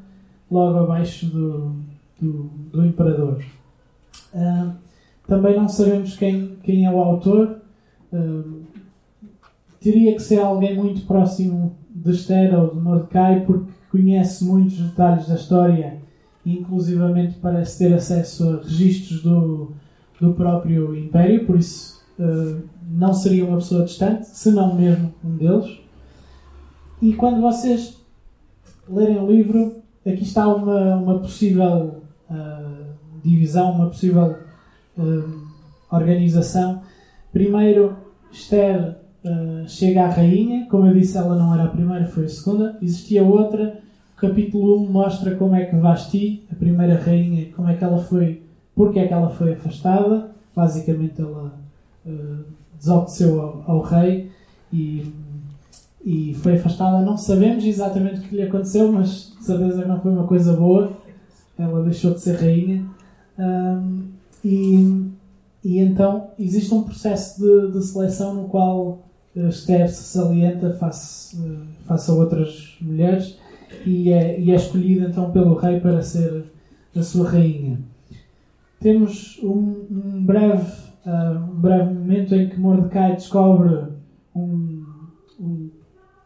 logo 0.50 0.78
abaixo 0.78 1.26
do, 1.26 1.76
do, 2.18 2.44
do 2.72 2.86
imperador. 2.86 3.44
Uh, 4.34 4.72
também 5.26 5.54
não 5.54 5.68
sabemos 5.68 6.16
quem, 6.16 6.56
quem 6.62 6.86
é 6.86 6.90
o 6.90 6.98
autor. 6.98 7.60
Uh, 8.10 8.62
teria 9.78 10.14
que 10.14 10.22
ser 10.22 10.40
alguém 10.40 10.74
muito 10.74 11.06
próximo 11.06 11.76
de 11.90 12.12
Esther 12.12 12.58
ou 12.58 12.74
de 12.74 12.80
Mordecai, 12.80 13.44
porque 13.44 13.70
conhece 13.90 14.44
muitos 14.44 14.78
detalhes 14.78 15.28
da 15.28 15.34
história 15.34 15.98
inclusivamente, 16.44 17.38
parece 17.40 17.78
ter 17.78 17.94
acesso 17.94 18.48
a 18.48 18.62
registros 18.62 19.22
do, 19.22 19.72
do 20.20 20.32
próprio 20.32 20.96
Império, 20.96 21.46
por 21.46 21.58
isso. 21.58 22.00
Uh, 22.18 22.62
não 22.90 23.14
seria 23.14 23.44
uma 23.44 23.58
pessoa 23.58 23.84
distante, 23.84 24.26
se 24.26 24.50
não 24.50 24.74
mesmo 24.74 25.14
um 25.24 25.36
deles. 25.36 25.78
E 27.00 27.14
quando 27.14 27.40
vocês 27.40 27.96
lerem 28.88 29.18
o 29.18 29.30
livro, 29.30 29.76
aqui 30.06 30.22
está 30.22 30.48
uma, 30.48 30.96
uma 30.96 31.18
possível 31.18 32.02
uh, 32.28 32.84
divisão, 33.22 33.72
uma 33.72 33.86
possível 33.86 34.36
uh, 34.98 35.48
organização. 35.90 36.82
Primeiro, 37.32 37.96
Esther 38.30 38.96
uh, 39.24 39.68
chega 39.68 40.04
à 40.04 40.08
rainha, 40.08 40.66
como 40.68 40.86
eu 40.86 40.94
disse, 40.94 41.16
ela 41.16 41.36
não 41.36 41.54
era 41.54 41.64
a 41.64 41.68
primeira, 41.68 42.06
foi 42.06 42.24
a 42.24 42.28
segunda. 42.28 42.78
Existia 42.82 43.22
outra. 43.22 43.80
O 44.20 44.28
capítulo 44.28 44.82
1 44.82 44.92
mostra 44.92 45.34
como 45.34 45.56
é 45.56 45.64
que 45.64 45.74
Vasti, 45.76 46.44
a 46.52 46.54
primeira 46.54 46.94
rainha, 46.94 47.46
como 47.56 47.70
é 47.70 47.74
que 47.74 47.82
ela 47.82 48.02
foi, 48.02 48.42
porque 48.76 48.98
é 48.98 49.08
que 49.08 49.14
ela 49.14 49.30
foi 49.30 49.54
afastada. 49.54 50.30
Basicamente, 50.54 51.22
ela 51.22 51.50
desobedeceu 52.78 53.40
ao, 53.40 53.64
ao 53.66 53.80
rei 53.80 54.30
e, 54.70 55.10
e 56.04 56.34
foi 56.34 56.56
afastada. 56.56 57.02
Não 57.02 57.16
sabemos 57.16 57.64
exatamente 57.64 58.20
o 58.20 58.22
que 58.24 58.36
lhe 58.36 58.42
aconteceu, 58.42 58.92
mas 58.92 59.34
de 59.38 59.42
certeza 59.46 59.86
não 59.86 59.98
foi 59.98 60.12
uma 60.12 60.26
coisa 60.26 60.52
boa. 60.52 60.92
Ela 61.58 61.82
deixou 61.82 62.12
de 62.12 62.20
ser 62.20 62.36
rainha. 62.36 62.84
Um, 63.38 64.02
e, 64.44 65.06
e 65.64 65.78
então 65.78 66.28
existe 66.38 66.74
um 66.74 66.82
processo 66.82 67.40
de, 67.40 67.72
de 67.72 67.82
seleção 67.86 68.34
no 68.34 68.48
qual 68.50 68.98
Esther 69.34 69.88
se 69.88 70.02
salienta 70.02 70.74
face, 70.74 71.38
face 71.86 72.10
a 72.10 72.14
outras 72.14 72.76
mulheres 72.82 73.40
e 73.86 74.12
é, 74.12 74.40
e 74.40 74.50
é 74.50 74.54
escolhida 74.54 75.08
então 75.08 75.30
pelo 75.30 75.54
rei 75.54 75.80
para 75.80 76.02
ser 76.02 76.44
a 76.94 77.02
sua 77.02 77.30
rainha. 77.30 77.78
Temos 78.80 79.38
um, 79.42 79.86
um 79.90 80.24
breve 80.24 80.90
uh, 81.06 81.52
um 81.52 81.60
breve 81.60 81.94
momento 81.94 82.34
em 82.34 82.48
que 82.48 82.58
Mordecai 82.58 83.14
descobre 83.14 83.84
um, 84.34 84.84
um, 85.38 85.70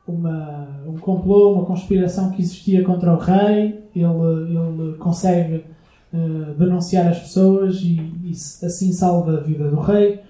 uma, 0.07 0.69
um 0.87 0.97
complô, 0.99 1.55
uma 1.55 1.65
conspiração 1.65 2.31
que 2.31 2.43
existia 2.43 2.85
contra 2.85 3.13
o 3.13 3.19
rei, 3.19 3.83
ele, 3.95 4.05
ele 4.05 4.97
consegue 4.99 5.65
uh, 6.13 6.55
denunciar 6.59 7.09
as 7.09 7.21
pessoas 7.21 7.77
e, 7.81 8.01
e, 8.25 8.33
assim 8.33 8.93
salva 8.93 9.39
a 9.39 9.41
vida 9.41 9.71
do 9.71 9.81
rei. 9.81 10.21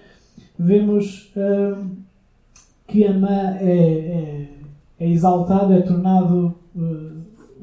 Vemos 0.59 1.33
uh, 1.37 1.85
que 2.87 3.05
Amã 3.07 3.57
é, 3.59 3.67
é, 3.67 4.49
é, 5.01 5.11
exaltado, 5.11 5.73
é 5.73 5.81
tornado 5.81 6.55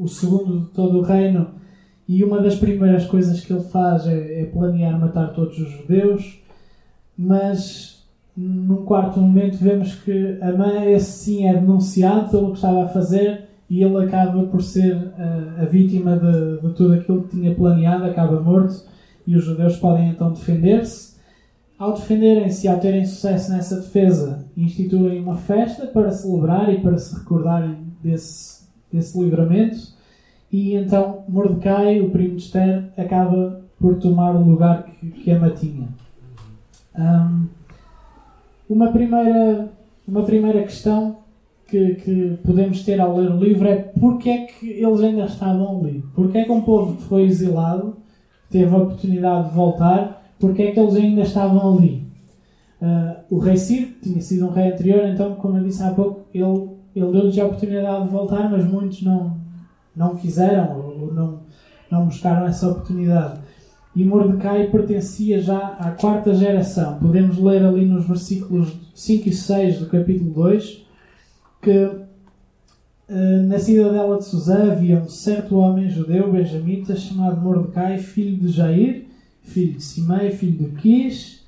o 0.01 0.07
segundo 0.07 0.61
de 0.61 0.67
todo 0.67 0.99
o 0.99 1.01
reino. 1.01 1.47
E 2.07 2.23
uma 2.23 2.41
das 2.41 2.55
primeiras 2.55 3.05
coisas 3.05 3.39
que 3.39 3.53
ele 3.53 3.63
faz 3.63 4.05
é, 4.07 4.41
é 4.41 4.45
planear 4.45 4.99
matar 4.99 5.33
todos 5.33 5.57
os 5.57 5.69
judeus. 5.69 6.41
Mas 7.17 8.03
num 8.35 8.83
quarto 8.85 9.19
momento 9.19 9.57
vemos 9.57 9.95
que 9.95 10.37
a 10.41 10.51
mãe, 10.51 10.93
esse 10.93 11.11
sim, 11.11 11.47
é 11.47 11.53
denunciado 11.53 12.29
pelo 12.29 12.51
que 12.51 12.55
estava 12.55 12.85
a 12.85 12.87
fazer 12.87 13.49
e 13.69 13.83
ele 13.83 14.03
acaba 14.03 14.43
por 14.47 14.61
ser 14.61 15.13
a, 15.17 15.61
a 15.61 15.65
vítima 15.65 16.17
de, 16.17 16.61
de, 16.61 16.73
tudo 16.73 16.93
aquilo 16.93 17.23
que 17.23 17.37
tinha 17.37 17.55
planeado, 17.55 18.05
acaba 18.05 18.41
morto. 18.41 18.83
E 19.25 19.35
os 19.35 19.45
judeus 19.45 19.77
podem 19.77 20.09
então 20.09 20.33
defender-se. 20.33 21.11
Ao 21.77 21.93
defenderem-se 21.93 22.67
e 22.67 22.69
ao 22.69 22.79
terem 22.79 23.05
sucesso 23.05 23.51
nessa 23.51 23.77
defesa, 23.77 24.45
instituem 24.57 25.21
uma 25.21 25.37
festa 25.37 25.87
para 25.87 26.11
celebrar 26.11 26.71
e 26.73 26.81
para 26.81 26.97
se 26.97 27.17
recordarem 27.17 27.77
desse, 28.03 28.50
desse 28.91 29.19
livramento. 29.21 29.77
E 30.51 30.75
então 30.75 31.23
Mordecai, 31.27 32.01
o 32.01 32.09
primo 32.09 32.35
de 32.35 32.43
Esther, 32.43 32.89
acaba 32.97 33.61
por 33.79 33.95
tomar 33.95 34.35
o 34.35 34.43
lugar 34.43 34.83
que, 34.83 35.07
que 35.09 35.31
Emma 35.31 35.49
tinha. 35.49 35.87
Um, 36.97 37.47
uma, 38.69 38.91
primeira, 38.91 39.69
uma 40.07 40.23
primeira 40.23 40.61
questão 40.61 41.17
que, 41.67 41.95
que, 41.95 42.37
podemos 42.45 42.83
ter 42.83 42.99
ao 42.99 43.15
ler 43.15 43.31
o 43.31 43.37
livro 43.37 43.67
é 43.67 43.77
porque 43.77 44.29
é 44.29 44.45
que 44.45 44.69
eles 44.69 44.99
ainda 44.99 45.25
estavam 45.25 45.79
ali? 45.79 46.03
Porque 46.13 46.37
é 46.37 46.43
que 46.43 46.51
um 46.51 46.61
povo 46.61 46.97
que 46.97 47.03
foi 47.03 47.23
exilado 47.23 47.95
teve 48.49 48.75
a 48.75 48.77
oportunidade 48.77 49.49
de 49.49 49.55
voltar? 49.55 50.21
Porque 50.37 50.63
é 50.63 50.71
que 50.71 50.79
eles 50.79 50.95
ainda 50.95 51.21
estavam 51.21 51.77
ali? 51.77 52.03
Uh, 52.81 53.35
o 53.35 53.39
rei 53.39 53.57
Ciro 53.57 53.91
tinha 54.01 54.19
sido 54.21 54.47
um 54.47 54.51
rei 54.51 54.71
anterior, 54.73 55.05
então, 55.07 55.35
como 55.35 55.57
eu 55.57 55.63
disse 55.63 55.81
há 55.83 55.91
pouco, 55.91 56.25
ele, 56.33 56.70
ele 56.95 57.11
deu-lhes 57.11 57.37
a 57.39 57.45
oportunidade 57.45 58.05
de 58.05 58.09
voltar, 58.09 58.49
mas 58.49 58.65
muitos 58.65 59.01
não, 59.01 59.37
não 59.95 60.15
quiseram 60.15 60.79
ou 60.79 61.13
não, 61.13 61.39
não 61.89 62.05
buscaram 62.05 62.47
essa 62.47 62.69
oportunidade 62.69 63.39
e 63.95 64.05
Mordecai 64.05 64.67
pertencia 64.67 65.41
já 65.41 65.75
à 65.79 65.91
quarta 65.91 66.33
geração. 66.33 66.97
Podemos 66.97 67.37
ler 67.37 67.63
ali 67.63 67.85
nos 67.85 68.07
versículos 68.07 68.73
5 68.95 69.29
e 69.29 69.33
6 69.33 69.79
do 69.79 69.85
capítulo 69.87 70.31
2 70.31 70.85
que 71.61 71.85
uh, 71.85 72.07
na 73.47 73.59
cidadela 73.59 74.17
de 74.17 74.25
Suzã 74.25 74.71
havia 74.71 74.97
um 74.97 75.09
certo 75.09 75.57
homem 75.57 75.89
judeu, 75.89 76.31
benjamita, 76.31 76.95
chamado 76.95 77.41
Mordecai, 77.41 77.97
filho 77.97 78.37
de 78.37 78.47
Jair, 78.47 79.05
filho 79.43 79.73
de 79.73 79.83
Simei, 79.83 80.31
filho 80.31 80.69
de 80.69 80.81
Quis, 80.81 81.40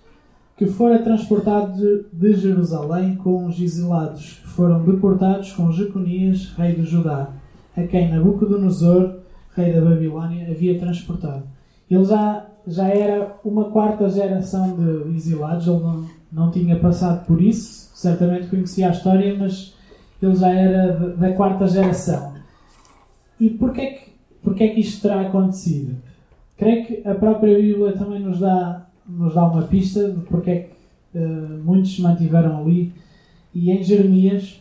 que 0.63 0.71
fora 0.71 0.99
transportado 0.99 2.05
de, 2.13 2.33
Jerusalém 2.35 3.15
com 3.15 3.45
os 3.45 3.59
exilados, 3.59 4.39
que 4.41 4.47
foram 4.47 4.83
deportados 4.85 5.51
com 5.51 5.71
Jeconias, 5.73 6.53
rei 6.55 6.73
de 6.73 6.83
Judá, 6.83 7.29
a 7.75 7.83
quem 7.83 8.09
Nabucodonosor, 8.09 9.19
rei 9.55 9.73
da 9.73 9.81
Babilônia, 9.81 10.49
havia 10.49 10.79
transportado. 10.79 11.43
Ele 11.91 12.05
já, 12.05 12.45
já 12.65 12.87
era 12.87 13.35
uma 13.43 13.65
quarta 13.65 14.07
geração 14.09 14.73
de 14.77 15.15
exilados, 15.17 15.67
ele 15.67 15.79
não, 15.79 16.05
não 16.31 16.51
tinha 16.51 16.79
passado 16.79 17.25
por 17.25 17.41
isso, 17.41 17.91
certamente 17.93 18.47
conhecia 18.47 18.87
a 18.87 18.91
história, 18.91 19.35
mas 19.37 19.75
ele 20.21 20.35
já 20.35 20.49
era 20.49 21.09
da 21.17 21.33
quarta 21.33 21.67
geração. 21.67 22.35
E 23.37 23.49
porquê 23.49 23.87
que, 23.87 24.11
porquê 24.41 24.69
que 24.69 24.79
isto 24.79 25.01
terá 25.01 25.21
acontecido? 25.21 25.97
Creio 26.57 26.85
que 26.85 27.07
a 27.07 27.15
própria 27.15 27.59
Bíblia 27.59 27.91
também 27.91 28.21
nos 28.21 28.39
dá, 28.39 28.85
nos 29.07 29.33
dá 29.33 29.45
uma 29.47 29.63
pista 29.63 30.11
de 30.11 30.21
porque 30.21 30.49
é 30.49 30.59
que 30.59 31.17
uh, 31.17 31.63
muitos 31.63 31.95
se 31.95 32.01
mantiveram 32.01 32.59
ali. 32.59 32.93
E 33.53 33.71
em 33.71 33.83
Jeremias, 33.83 34.59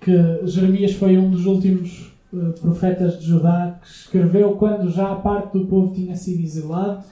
que 0.00 0.46
Jeremias 0.46 0.92
foi 0.92 1.16
um 1.18 1.30
dos 1.30 1.46
últimos 1.46 2.12
eh, 2.34 2.52
profetas 2.60 3.20
de 3.20 3.26
Judá, 3.26 3.78
que 3.80 3.88
escreveu 3.88 4.52
quando 4.56 4.90
já 4.90 5.12
a 5.12 5.16
parte 5.16 5.56
do 5.56 5.66
povo 5.66 5.94
tinha 5.94 6.16
sido 6.16 6.42
exilado, 6.42 7.04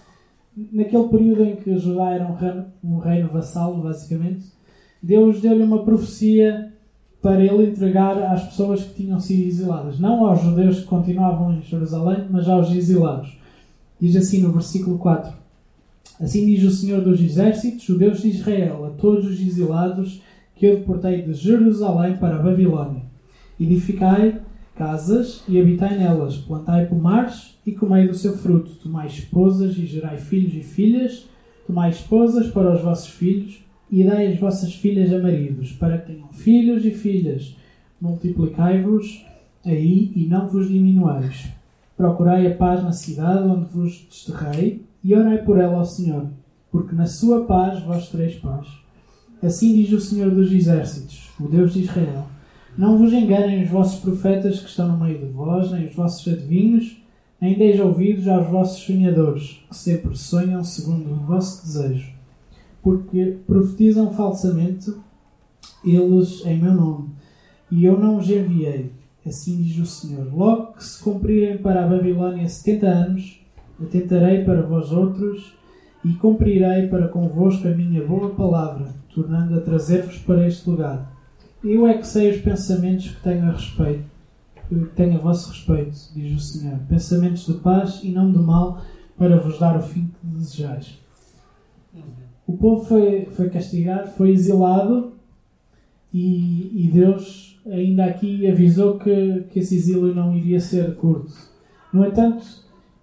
naquele 0.72 1.08
período 1.08 1.44
em 1.44 1.56
que 1.56 1.78
Judá 1.78 2.10
era 2.10 2.26
um 2.26 2.34
reino, 2.34 2.66
um 2.82 2.98
reino 2.98 3.28
vassalo, 3.28 3.82
basicamente, 3.82 4.44
Deus 5.02 5.40
deu-lhe 5.40 5.62
uma 5.62 5.84
profecia 5.84 6.72
para 7.22 7.42
ele 7.42 7.70
entregar 7.70 8.18
às 8.22 8.44
pessoas 8.44 8.82
que 8.82 9.02
tinham 9.02 9.18
sido 9.18 9.46
exiladas. 9.46 9.98
Não 9.98 10.26
aos 10.26 10.42
judeus 10.42 10.80
que 10.80 10.86
continuavam 10.86 11.54
em 11.54 11.62
Jerusalém, 11.62 12.26
mas 12.30 12.48
aos 12.48 12.70
exilados. 12.70 13.38
Diz 14.00 14.14
assim 14.16 14.42
no 14.42 14.52
versículo 14.52 14.98
4: 14.98 15.32
Assim 16.20 16.46
diz 16.46 16.62
o 16.62 16.70
Senhor 16.70 17.00
dos 17.00 17.20
Exércitos, 17.20 17.88
o 17.88 17.98
Deus 17.98 18.22
de 18.22 18.28
Israel, 18.28 18.84
a 18.84 18.90
todos 18.90 19.26
os 19.26 19.40
exilados 19.40 20.22
que 20.54 20.66
eu 20.66 20.76
deportei 20.76 21.22
de 21.22 21.34
Jerusalém 21.34 22.16
para 22.16 22.36
a 22.36 22.42
Babilônia. 22.42 23.02
Edificai 23.58 24.40
casas 24.76 25.42
e 25.48 25.60
habitai 25.60 25.98
nelas, 25.98 26.36
plantai 26.36 26.86
pomares 26.86 27.58
e 27.66 27.72
comei 27.72 28.06
do 28.06 28.14
seu 28.14 28.36
fruto, 28.36 28.72
tomai 28.72 29.06
esposas 29.06 29.76
e 29.76 29.86
gerai 29.86 30.18
filhos 30.18 30.54
e 30.54 30.62
filhas, 30.62 31.26
tomai 31.66 31.90
esposas 31.90 32.48
para 32.48 32.74
os 32.74 32.80
vossos 32.80 33.08
filhos 33.08 33.64
e 33.90 34.04
dai 34.04 34.26
as 34.26 34.38
vossas 34.38 34.74
filhas 34.74 35.12
a 35.12 35.18
maridos, 35.18 35.72
para 35.72 35.98
que 35.98 36.12
tenham 36.12 36.28
filhos 36.32 36.84
e 36.84 36.90
filhas. 36.90 37.56
Multiplicai-vos 38.00 39.24
aí 39.64 40.12
e 40.14 40.26
não 40.26 40.48
vos 40.48 40.68
diminuais. 40.68 41.48
Procurai 41.96 42.46
a 42.46 42.54
paz 42.54 42.82
na 42.82 42.92
cidade 42.92 43.46
onde 43.46 43.66
vos 43.66 44.06
desterrei 44.08 44.82
e 45.04 45.14
orai 45.14 45.38
por 45.44 45.58
ela 45.58 45.76
ao 45.76 45.84
Senhor, 45.84 46.26
porque 46.72 46.94
na 46.94 47.06
sua 47.06 47.44
paz 47.44 47.82
vós 47.82 48.08
tereis 48.08 48.36
paz. 48.36 48.66
Assim 49.42 49.74
diz 49.74 49.92
o 49.92 50.00
Senhor 50.00 50.30
dos 50.30 50.50
Exércitos, 50.50 51.30
o 51.38 51.46
Deus 51.46 51.74
de 51.74 51.82
Israel. 51.82 52.26
Não 52.76 52.96
vos 52.96 53.12
enganem 53.12 53.62
os 53.62 53.70
vossos 53.70 54.00
profetas 54.00 54.58
que 54.58 54.68
estão 54.68 54.88
no 54.88 55.04
meio 55.04 55.18
de 55.18 55.26
vós, 55.26 55.70
nem 55.70 55.86
os 55.86 55.94
vossos 55.94 56.32
adivinhos, 56.32 56.96
nem 57.40 57.58
deis 57.58 57.78
ouvidos 57.78 58.26
aos 58.26 58.48
vossos 58.48 58.82
sonhadores, 58.82 59.60
que 59.68 59.76
sempre 59.76 60.16
sonham 60.16 60.64
segundo 60.64 61.12
o 61.12 61.26
vosso 61.26 61.66
desejo. 61.66 62.10
Porque 62.82 63.36
profetizam 63.46 64.12
falsamente 64.12 64.92
eles 65.84 66.44
em 66.46 66.58
meu 66.58 66.72
nome, 66.72 67.10
e 67.70 67.84
eu 67.84 67.98
não 67.98 68.16
os 68.16 68.30
enviei. 68.30 68.90
Assim 69.26 69.62
diz 69.62 69.78
o 69.78 69.86
Senhor. 69.86 70.34
Logo 70.34 70.72
que 70.74 70.84
se 70.84 71.02
cumprirem 71.02 71.58
para 71.58 71.84
a 71.84 71.88
Babilônia 71.88 72.48
setenta 72.48 72.88
anos, 72.88 73.43
atentarei 73.82 74.44
para 74.44 74.62
vós 74.62 74.92
outros 74.92 75.56
e 76.04 76.12
cumprirei 76.14 76.88
para 76.88 77.08
convosco 77.08 77.66
a 77.66 77.70
minha 77.70 78.06
boa 78.06 78.30
palavra, 78.30 78.88
tornando 79.14 79.56
a 79.56 79.60
trazer-vos 79.60 80.18
para 80.18 80.46
este 80.46 80.68
lugar 80.68 81.14
eu 81.64 81.86
é 81.86 81.96
que 81.96 82.06
sei 82.06 82.30
os 82.30 82.42
pensamentos 82.42 83.08
que 83.08 83.22
tenho 83.22 83.44
a 83.48 83.52
respeito, 83.52 84.04
que 84.68 84.74
tenho 84.94 85.16
a 85.16 85.18
vosso 85.18 85.50
respeito, 85.50 85.96
diz 86.14 86.36
o 86.36 86.40
Senhor. 86.40 86.78
Pensamentos 86.88 87.46
de 87.46 87.54
paz 87.54 88.00
e 88.02 88.10
não 88.10 88.30
de 88.30 88.38
mal, 88.38 88.82
para 89.16 89.38
vos 89.38 89.58
dar 89.58 89.76
o 89.76 89.82
fim 89.82 90.08
que 90.08 90.26
desejais. 90.26 90.98
O 92.46 92.56
povo 92.56 92.84
foi, 92.84 93.26
foi 93.26 93.48
castigado, 93.48 94.10
foi 94.10 94.30
exilado 94.30 95.14
e, 96.12 96.84
e 96.84 96.90
Deus 96.92 97.58
ainda 97.66 98.04
aqui 98.04 98.46
avisou 98.46 98.98
que, 98.98 99.44
que 99.50 99.60
esse 99.60 99.76
exílio 99.76 100.14
não 100.14 100.36
iria 100.36 100.60
ser 100.60 100.94
curto. 100.96 101.32
No 101.92 102.04
entanto, 102.04 102.44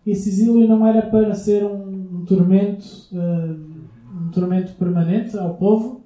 esse 0.05 0.29
exílio 0.29 0.67
não 0.67 0.85
era 0.85 1.01
para 1.03 1.33
ser 1.35 1.63
um, 1.63 2.25
tormento, 2.25 2.85
uh, 3.13 4.25
um 4.25 4.29
tormento 4.31 4.73
permanente 4.73 5.37
ao 5.37 5.53
povo, 5.55 6.01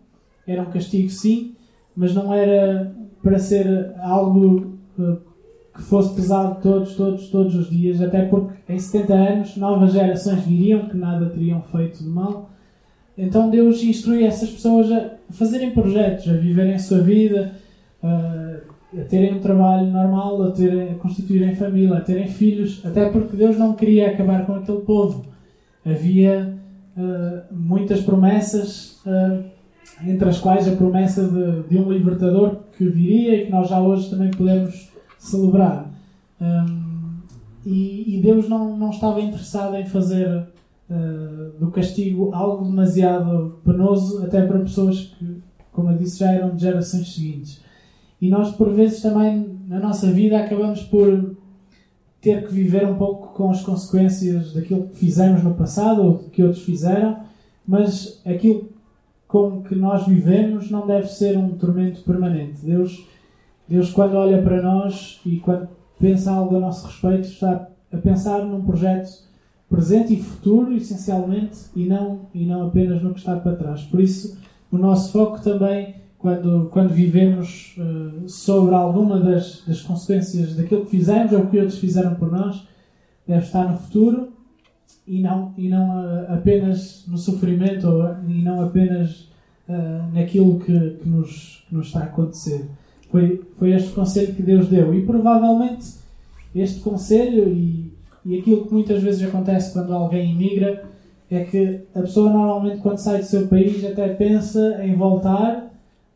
era 0.47 0.61
um 0.61 0.71
castigo 0.71 1.09
sim, 1.09 1.55
mas 1.95 2.13
não 2.13 2.33
era 2.33 2.93
para 3.23 3.39
ser 3.39 3.93
algo 3.99 4.75
eh, 4.99 5.17
que 5.73 5.81
fosse 5.81 6.13
pesado 6.15 6.61
todos, 6.61 6.95
todos, 6.95 7.29
todos 7.29 7.55
os 7.55 7.69
dias, 7.69 8.01
até 8.01 8.23
porque 8.25 8.71
em 8.71 8.77
70 8.77 9.13
anos 9.13 9.57
novas 9.57 9.93
gerações 9.93 10.43
viriam 10.43 10.87
que 10.87 10.95
nada 10.95 11.29
teriam 11.29 11.61
feito 11.63 12.03
de 12.03 12.09
mal. 12.09 12.49
Então 13.17 13.49
Deus 13.49 13.81
instrui 13.81 14.23
essas 14.23 14.51
pessoas 14.51 14.91
a 14.91 15.15
fazerem 15.31 15.71
projetos, 15.71 16.29
a 16.29 16.33
viverem 16.33 16.75
a 16.75 16.79
sua 16.79 16.99
vida, 16.99 17.53
a, 18.03 18.57
a 18.99 19.03
terem 19.03 19.35
um 19.35 19.39
trabalho 19.39 19.91
normal, 19.91 20.43
a, 20.43 20.51
terem, 20.51 20.91
a 20.91 20.95
constituírem 20.95 21.55
família, 21.55 21.97
a 21.97 22.01
terem 22.01 22.27
filhos, 22.27 22.81
até 22.85 23.09
porque 23.09 23.35
Deus 23.35 23.57
não 23.57 23.73
queria 23.73 24.11
acabar 24.11 24.45
com 24.45 24.55
aquele 24.55 24.81
povo. 24.81 25.25
Havia 25.85 26.57
uh, 26.97 27.53
muitas 27.53 28.01
promessas 28.01 29.01
uh, 29.05 29.43
entre 30.05 30.29
as 30.29 30.39
quais 30.39 30.67
a 30.67 30.75
promessa 30.75 31.27
de, 31.27 31.63
de, 31.69 31.77
um 31.77 31.91
libertador 31.91 32.57
que 32.77 32.87
viria 32.87 33.35
e 33.35 33.45
que 33.45 33.51
nós 33.51 33.69
já 33.69 33.79
hoje 33.79 34.09
também 34.09 34.31
podemos 34.31 34.91
celebrar. 35.19 35.91
Um, 36.41 37.19
e, 37.65 38.15
e, 38.15 38.21
Deus 38.21 38.47
não, 38.47 38.77
não 38.77 38.89
estava 38.91 39.21
interessado 39.21 39.75
em 39.75 39.85
fazer 39.85 40.47
uh, 40.89 41.59
do 41.59 41.71
castigo 41.71 42.31
algo 42.33 42.65
demasiado 42.65 43.59
penoso, 43.63 44.23
até 44.23 44.45
para 44.45 44.59
pessoas 44.59 45.15
que, 45.17 45.41
como 45.71 45.91
eu 45.91 45.97
disse, 45.97 46.19
já 46.19 46.31
eram 46.31 46.55
de 46.55 46.61
gerações 46.61 47.13
seguintes. 47.13 47.64
E 48.21 48.29
nós, 48.29 48.51
por 48.51 48.73
vezes, 48.73 49.01
também 49.01 49.59
na 49.67 49.79
nossa 49.79 50.11
vida 50.11 50.39
acabamos 50.39 50.83
por 50.83 51.35
ter 52.21 52.47
que 52.47 52.53
viver 52.53 52.87
um 52.87 52.95
pouco 52.95 53.33
com 53.33 53.51
as 53.51 53.61
consequências 53.61 54.53
daquilo 54.53 54.87
que 54.87 54.97
fizemos 54.97 55.43
no 55.43 55.53
passado 55.53 56.03
ou 56.03 56.17
que 56.29 56.41
outros 56.41 56.63
fizeram, 56.63 57.19
mas 57.67 58.21
aquilo 58.25 58.69
com 59.27 59.61
que 59.61 59.75
nós 59.75 60.07
vivemos 60.07 60.71
não 60.71 60.87
deve 60.87 61.07
ser 61.07 61.37
um 61.37 61.49
tormento 61.49 62.01
permanente. 62.01 62.65
Deus, 62.65 63.05
Deus 63.67 63.91
quando 63.91 64.15
olha 64.15 64.41
para 64.41 64.61
nós 64.61 65.19
e 65.25 65.37
quando 65.37 65.67
pensa 65.99 66.31
algo 66.31 66.55
a 66.55 66.59
nosso 66.59 66.87
respeito, 66.87 67.27
está 67.27 67.67
a 67.91 67.97
pensar 67.97 68.43
num 68.43 68.63
projeto 68.63 69.25
presente 69.69 70.13
e 70.13 70.21
futuro, 70.21 70.73
essencialmente, 70.73 71.65
e 71.75 71.85
não, 71.85 72.21
e 72.33 72.45
não 72.45 72.67
apenas 72.67 73.01
no 73.01 73.13
que 73.13 73.19
está 73.19 73.35
para 73.35 73.55
trás. 73.55 73.81
Por 73.83 73.99
isso, 73.99 74.37
o 74.71 74.77
nosso 74.77 75.11
foco 75.11 75.41
também, 75.41 75.95
quando, 76.25 76.69
quando 76.71 76.89
vivemos 76.91 77.77
uh, 77.77 78.27
sobre 78.27 78.73
alguma 78.73 79.19
das, 79.19 79.61
das 79.67 79.81
consequências 79.81 80.55
daquilo 80.55 80.83
que 80.83 80.89
fizemos 80.89 81.31
ou 81.31 81.45
que 81.45 81.59
outros 81.59 81.77
fizeram 81.77 82.15
por 82.15 82.31
nós, 82.31 82.67
deve 83.27 83.45
estar 83.45 83.69
no 83.69 83.77
futuro 83.77 84.29
e 85.05 85.21
não, 85.21 85.53
e 85.55 85.69
não 85.69 86.03
uh, 86.03 86.33
apenas 86.33 87.05
no 87.07 87.15
sofrimento 87.15 87.87
ou, 87.87 88.15
e 88.27 88.41
não 88.41 88.63
apenas 88.63 89.29
uh, 89.69 90.11
naquilo 90.11 90.59
que, 90.61 90.97
que, 90.99 91.07
nos, 91.07 91.63
que 91.69 91.75
nos 91.75 91.85
está 91.85 91.99
a 91.99 92.03
acontecer. 92.05 92.65
Foi, 93.11 93.43
foi 93.59 93.73
este 93.73 93.93
conselho 93.93 94.33
que 94.33 94.41
Deus 94.41 94.67
deu 94.67 94.95
e 94.95 95.05
provavelmente 95.05 95.93
este 96.55 96.79
conselho 96.79 97.49
e, 97.49 97.93
e 98.25 98.39
aquilo 98.39 98.65
que 98.65 98.73
muitas 98.73 99.03
vezes 99.03 99.21
acontece 99.21 99.71
quando 99.71 99.93
alguém 99.93 100.31
imigra 100.31 100.85
é 101.29 101.43
que 101.43 101.81
a 101.93 102.01
pessoa 102.01 102.31
normalmente 102.31 102.81
quando 102.81 102.97
sai 102.97 103.19
do 103.19 103.25
seu 103.25 103.47
país 103.47 103.85
até 103.85 104.09
pensa 104.09 104.83
em 104.83 104.95
voltar, 104.95 105.64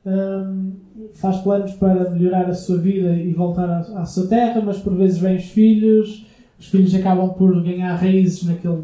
um, 0.10 0.72
faz 1.14 1.38
planos 1.38 1.74
para 1.74 2.10
melhorar 2.10 2.50
a 2.50 2.54
sua 2.54 2.78
vida 2.78 3.14
e 3.14 3.32
voltar 3.34 3.70
à, 3.70 4.02
à 4.02 4.06
sua 4.06 4.28
terra, 4.28 4.62
mas 4.62 4.78
por 4.78 4.94
vezes 4.96 5.20
vêm 5.20 5.38
os 5.38 5.46
filhos, 5.46 6.26
os 6.60 6.68
filhos 6.68 6.94
acabam 6.96 7.30
por 7.30 7.62
ganhar 7.64 7.96
raízes 7.96 8.44
naquele, 8.44 8.84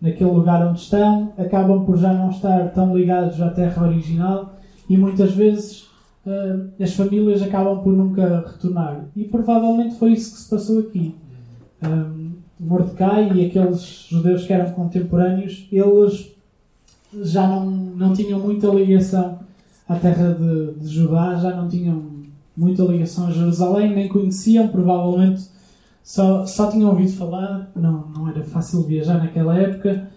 naquele 0.00 0.30
lugar 0.30 0.66
onde 0.66 0.80
estão, 0.80 1.32
acabam 1.36 1.84
por 1.84 1.98
já 1.98 2.12
não 2.12 2.30
estar 2.30 2.72
tão 2.72 2.96
ligados 2.96 3.40
à 3.40 3.50
terra 3.50 3.86
original 3.86 4.54
e 4.88 4.96
muitas 4.96 5.32
vezes 5.32 5.82
uh, 6.26 6.70
as 6.80 6.94
famílias 6.94 7.42
acabam 7.42 7.82
por 7.82 7.92
nunca 7.92 8.44
retornar. 8.46 9.06
E 9.16 9.24
provavelmente 9.24 9.96
foi 9.96 10.12
isso 10.12 10.32
que 10.32 10.40
se 10.40 10.50
passou 10.50 10.80
aqui. 10.80 11.14
Um, 11.82 12.32
Mordecai 12.58 13.30
e 13.34 13.46
aqueles 13.46 14.06
judeus 14.08 14.46
que 14.46 14.52
eram 14.52 14.72
contemporâneos, 14.72 15.68
eles 15.72 16.32
já 17.12 17.46
não, 17.46 17.66
não 17.66 18.12
tinham 18.12 18.38
muita 18.38 18.68
ligação 18.68 19.43
à 19.88 19.96
terra 19.96 20.34
de, 20.34 20.74
de 20.74 20.88
Judá, 20.88 21.36
já 21.36 21.54
não 21.54 21.68
tinham 21.68 22.24
muita 22.56 22.82
ligação 22.84 23.26
a 23.26 23.30
Jerusalém, 23.30 23.94
nem 23.94 24.08
conheciam 24.08 24.68
provavelmente 24.68 25.48
só, 26.02 26.44
só 26.46 26.70
tinham 26.70 26.90
ouvido 26.90 27.12
falar, 27.12 27.70
não, 27.74 28.08
não 28.08 28.28
era 28.28 28.44
fácil 28.44 28.82
viajar 28.82 29.18
naquela 29.18 29.56
época, 29.56 30.08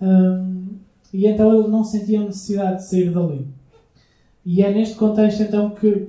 um, 0.00 0.68
e 1.12 1.26
então 1.26 1.52
eles 1.54 1.70
não 1.70 1.82
sentiam 1.82 2.26
necessidade 2.26 2.76
de 2.76 2.88
sair 2.88 3.10
dali. 3.10 3.48
E 4.44 4.62
é 4.62 4.72
neste 4.72 4.94
contexto 4.94 5.42
então 5.42 5.70
que, 5.70 6.06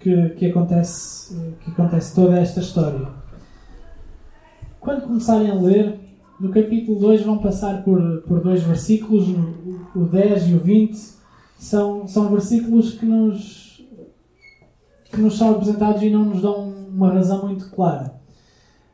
que, 0.00 0.28
que, 0.30 0.46
acontece, 0.46 1.36
que 1.60 1.70
acontece 1.70 2.14
toda 2.14 2.38
esta 2.38 2.60
história. 2.60 3.08
Quando 4.80 5.02
começarem 5.02 5.50
a 5.50 5.54
ler, 5.54 6.00
no 6.40 6.50
capítulo 6.50 6.98
2 6.98 7.22
vão 7.22 7.38
passar 7.38 7.82
por, 7.82 8.22
por 8.22 8.40
dois 8.40 8.62
versículos, 8.62 9.28
o 9.94 10.04
10 10.04 10.48
e 10.48 10.54
o 10.54 10.58
20, 10.58 10.98
são, 11.64 12.06
são 12.06 12.28
versículos 12.28 12.92
que 12.92 13.06
nos, 13.06 13.82
que 15.10 15.20
nos 15.20 15.38
são 15.38 15.52
apresentados 15.52 16.02
e 16.02 16.10
não 16.10 16.26
nos 16.26 16.42
dão 16.42 16.68
uma 16.68 17.10
razão 17.10 17.46
muito 17.46 17.70
clara. 17.70 18.14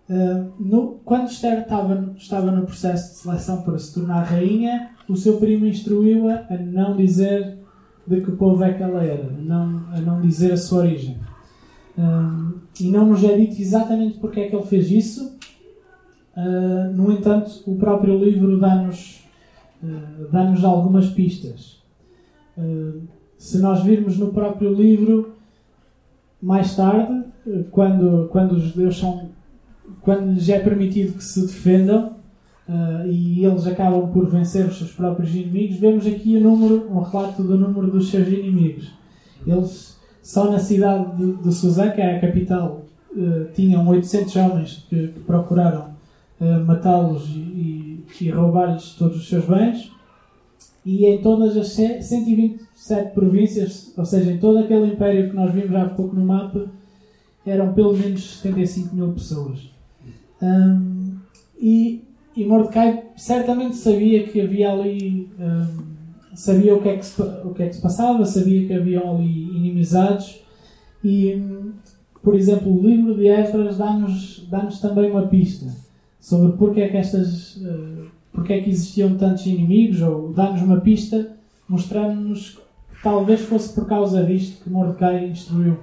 Uh, 0.09 0.53
no, 0.59 1.01
quando 1.05 1.29
Esther 1.29 1.63
estava, 1.63 2.15
estava 2.17 2.51
no 2.51 2.65
processo 2.65 3.13
de 3.13 3.19
seleção 3.19 3.63
para 3.63 3.79
se 3.79 3.93
tornar 3.93 4.23
rainha, 4.23 4.91
o 5.09 5.17
seu 5.17 5.39
primo 5.39 5.67
instruiu-a 5.67 6.47
a 6.49 6.57
não 6.57 6.97
dizer 6.97 7.59
de 8.07 8.21
que 8.21 8.33
povo 8.33 8.63
é 8.63 8.73
que 8.73 8.83
ela 8.83 9.05
era, 9.05 9.27
a 9.27 9.41
não, 9.41 9.85
a 9.93 10.01
não 10.01 10.21
dizer 10.21 10.53
a 10.53 10.57
sua 10.57 10.81
origem. 10.81 11.19
Uh, 11.99 12.61
e 12.81 12.89
não 12.89 13.07
nos 13.07 13.25
é 13.25 13.37
dito 13.37 13.61
exatamente 13.61 14.19
porque 14.19 14.41
é 14.41 14.49
que 14.49 14.55
ele 14.55 14.67
fez 14.67 14.91
isso. 14.91 15.37
Uh, 16.37 16.93
no 16.95 17.11
entanto, 17.13 17.63
o 17.67 17.75
próprio 17.75 18.17
livro 18.23 18.61
dá-nos 18.61 19.21
dá 20.61 20.69
algumas 20.69 21.09
pistas. 21.09 21.80
Se 23.37 23.59
nós 23.59 23.83
virmos 23.83 24.19
no 24.19 24.33
próprio 24.33 24.73
livro, 24.73 25.35
mais 26.43 26.77
tarde, 26.77 27.25
quando, 27.71 28.29
quando 28.31 28.53
os 28.53 28.63
judeus 28.63 28.99
são. 28.99 29.31
quando 30.03 30.33
lhes 30.33 30.49
é 30.49 30.59
permitido 30.59 31.17
que 31.17 31.25
se 31.25 31.41
defendam 31.43 32.17
uh, 32.69 33.07
e 33.07 33.45
eles 33.45 33.67
acabam 33.67 34.11
por 34.13 34.29
vencer 34.29 34.67
os 34.67 34.79
seus 34.79 34.93
próprios 34.93 35.35
inimigos, 35.35 35.79
vemos 35.79 36.07
aqui 36.07 36.37
o 36.37 36.41
número, 36.41 36.89
um 36.91 37.01
relato 37.01 37.43
do 37.43 37.59
número 37.59 37.91
dos 37.91 38.11
seus 38.11 38.29
inimigos. 38.29 38.93
Eles, 39.47 39.99
só 40.23 40.51
na 40.51 40.59
cidade 40.59 41.17
de, 41.17 41.33
de 41.43 41.53
Suzã, 41.53 41.91
que 41.91 42.01
é 42.01 42.17
a 42.17 42.21
capital, 42.21 42.83
uh, 43.13 43.53
tinham 43.55 43.87
800 43.89 44.37
homens 44.37 44.87
que, 44.89 45.09
que 45.09 45.21
procuraram 45.21 45.91
uh, 46.41 46.65
matá-los 46.65 47.29
e, 47.29 47.39
e, 47.39 48.07
e 48.21 48.31
roubar-lhes 48.31 48.95
todos 48.95 49.17
os 49.17 49.29
seus 49.29 49.45
bens. 49.45 49.91
E 50.85 51.07
em 51.07 51.21
todas 51.21 51.57
as 51.57 51.69
127 51.69 53.13
províncias, 53.13 53.93
ou 53.97 54.05
seja, 54.05 54.33
em 54.33 54.39
todo 54.39 54.59
aquele 54.59 54.87
império 54.87 55.31
que 55.31 55.37
nós 55.37 55.53
vimos 55.53 55.75
há 55.75 55.87
pouco 55.87 56.17
no 56.17 56.25
mapa, 56.25 56.71
eram 57.45 57.73
pelo 57.73 57.97
menos 57.97 58.39
75 58.39 58.95
mil 58.95 59.13
pessoas. 59.13 59.71
Um, 60.41 61.17
e, 61.61 62.03
e 62.35 62.45
Mordecai 62.45 63.05
certamente 63.17 63.77
sabia 63.77 64.27
que 64.27 64.41
havia 64.41 64.73
ali. 64.73 65.31
Um, 65.39 65.91
sabia 66.35 66.75
o 66.75 66.81
que, 66.81 66.89
é 66.89 66.97
que 66.97 67.05
se, 67.05 67.21
o 67.21 67.53
que 67.53 67.63
é 67.63 67.69
que 67.69 67.77
se 67.77 67.83
passava, 67.83 68.25
sabia 68.25 68.67
que 68.67 68.73
haviam 68.73 69.17
ali 69.17 69.51
inimizades. 69.57 70.41
E, 71.05 71.43
por 72.23 72.35
exemplo, 72.35 72.73
o 72.73 72.87
livro 72.87 73.15
de 73.15 73.27
Esdras 73.27 73.79
dá-nos 73.79 74.47
dá 74.51 74.67
também 74.81 75.11
uma 75.11 75.27
pista 75.27 75.67
sobre 76.19 76.57
porque 76.57 76.81
é 76.81 76.89
que 76.89 76.97
estas. 76.97 77.57
Uh, 77.57 78.20
porque 78.33 78.53
é 78.53 78.61
que 78.61 78.71
existiam 78.71 79.17
tantos 79.17 79.47
inimigos, 79.47 80.01
ou 80.03 80.33
dá-nos 80.33 80.63
uma 80.63 80.81
pista 80.81 81.37
mostrando-nos 81.69 82.51
que 82.51 83.03
talvez 83.03 83.41
fosse 83.41 83.73
por 83.73 83.87
causa 83.87 84.25
disto 84.25 84.65
que 84.65 84.71
Mordecai 84.71 85.29
instruiu 85.29 85.79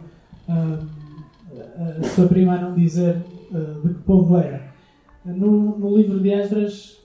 uh, 0.50 0.86
a 2.00 2.04
sua 2.04 2.28
prima 2.28 2.56
a 2.56 2.62
não 2.62 2.76
dizer 2.76 3.18
uh, 3.52 3.88
de 3.88 3.94
que 3.94 4.02
povo 4.02 4.38
era. 4.38 4.68
No, 5.24 5.78
no, 5.78 5.98
livro 5.98 6.22
de 6.22 6.30
Esdras, 6.30 7.04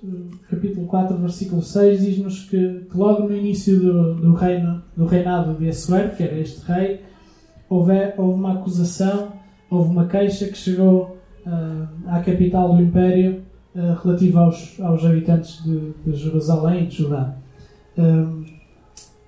capítulo 0.48 0.86
4, 0.86 1.16
versículo 1.18 1.60
6, 1.60 2.02
diz-nos 2.02 2.44
que, 2.44 2.86
que, 2.88 2.96
logo 2.96 3.28
no 3.28 3.36
início 3.36 3.80
do, 3.80 4.14
do, 4.14 4.32
reino, 4.34 4.80
do 4.96 5.06
reinado 5.06 5.54
de 5.54 5.68
Assuero, 5.68 6.14
que 6.14 6.22
era 6.22 6.38
este 6.38 6.64
rei, 6.70 7.00
houve, 7.68 8.12
houve 8.16 8.34
uma 8.34 8.52
acusação, 8.52 9.32
houve 9.68 9.90
uma 9.90 10.06
queixa 10.06 10.46
que 10.46 10.56
chegou 10.56 11.18
uh, 11.44 11.88
à 12.06 12.20
capital 12.20 12.76
do 12.76 12.82
Império 12.82 13.42
uh, 13.74 13.94
relativa 14.02 14.40
aos, 14.40 14.78
aos 14.80 15.04
habitantes 15.04 15.62
de, 15.62 15.92
de 16.04 16.16
Jerusalém 16.16 16.84
e 16.84 16.86
de 16.86 16.96
Judá. 16.96 17.36
Um, 17.96 18.44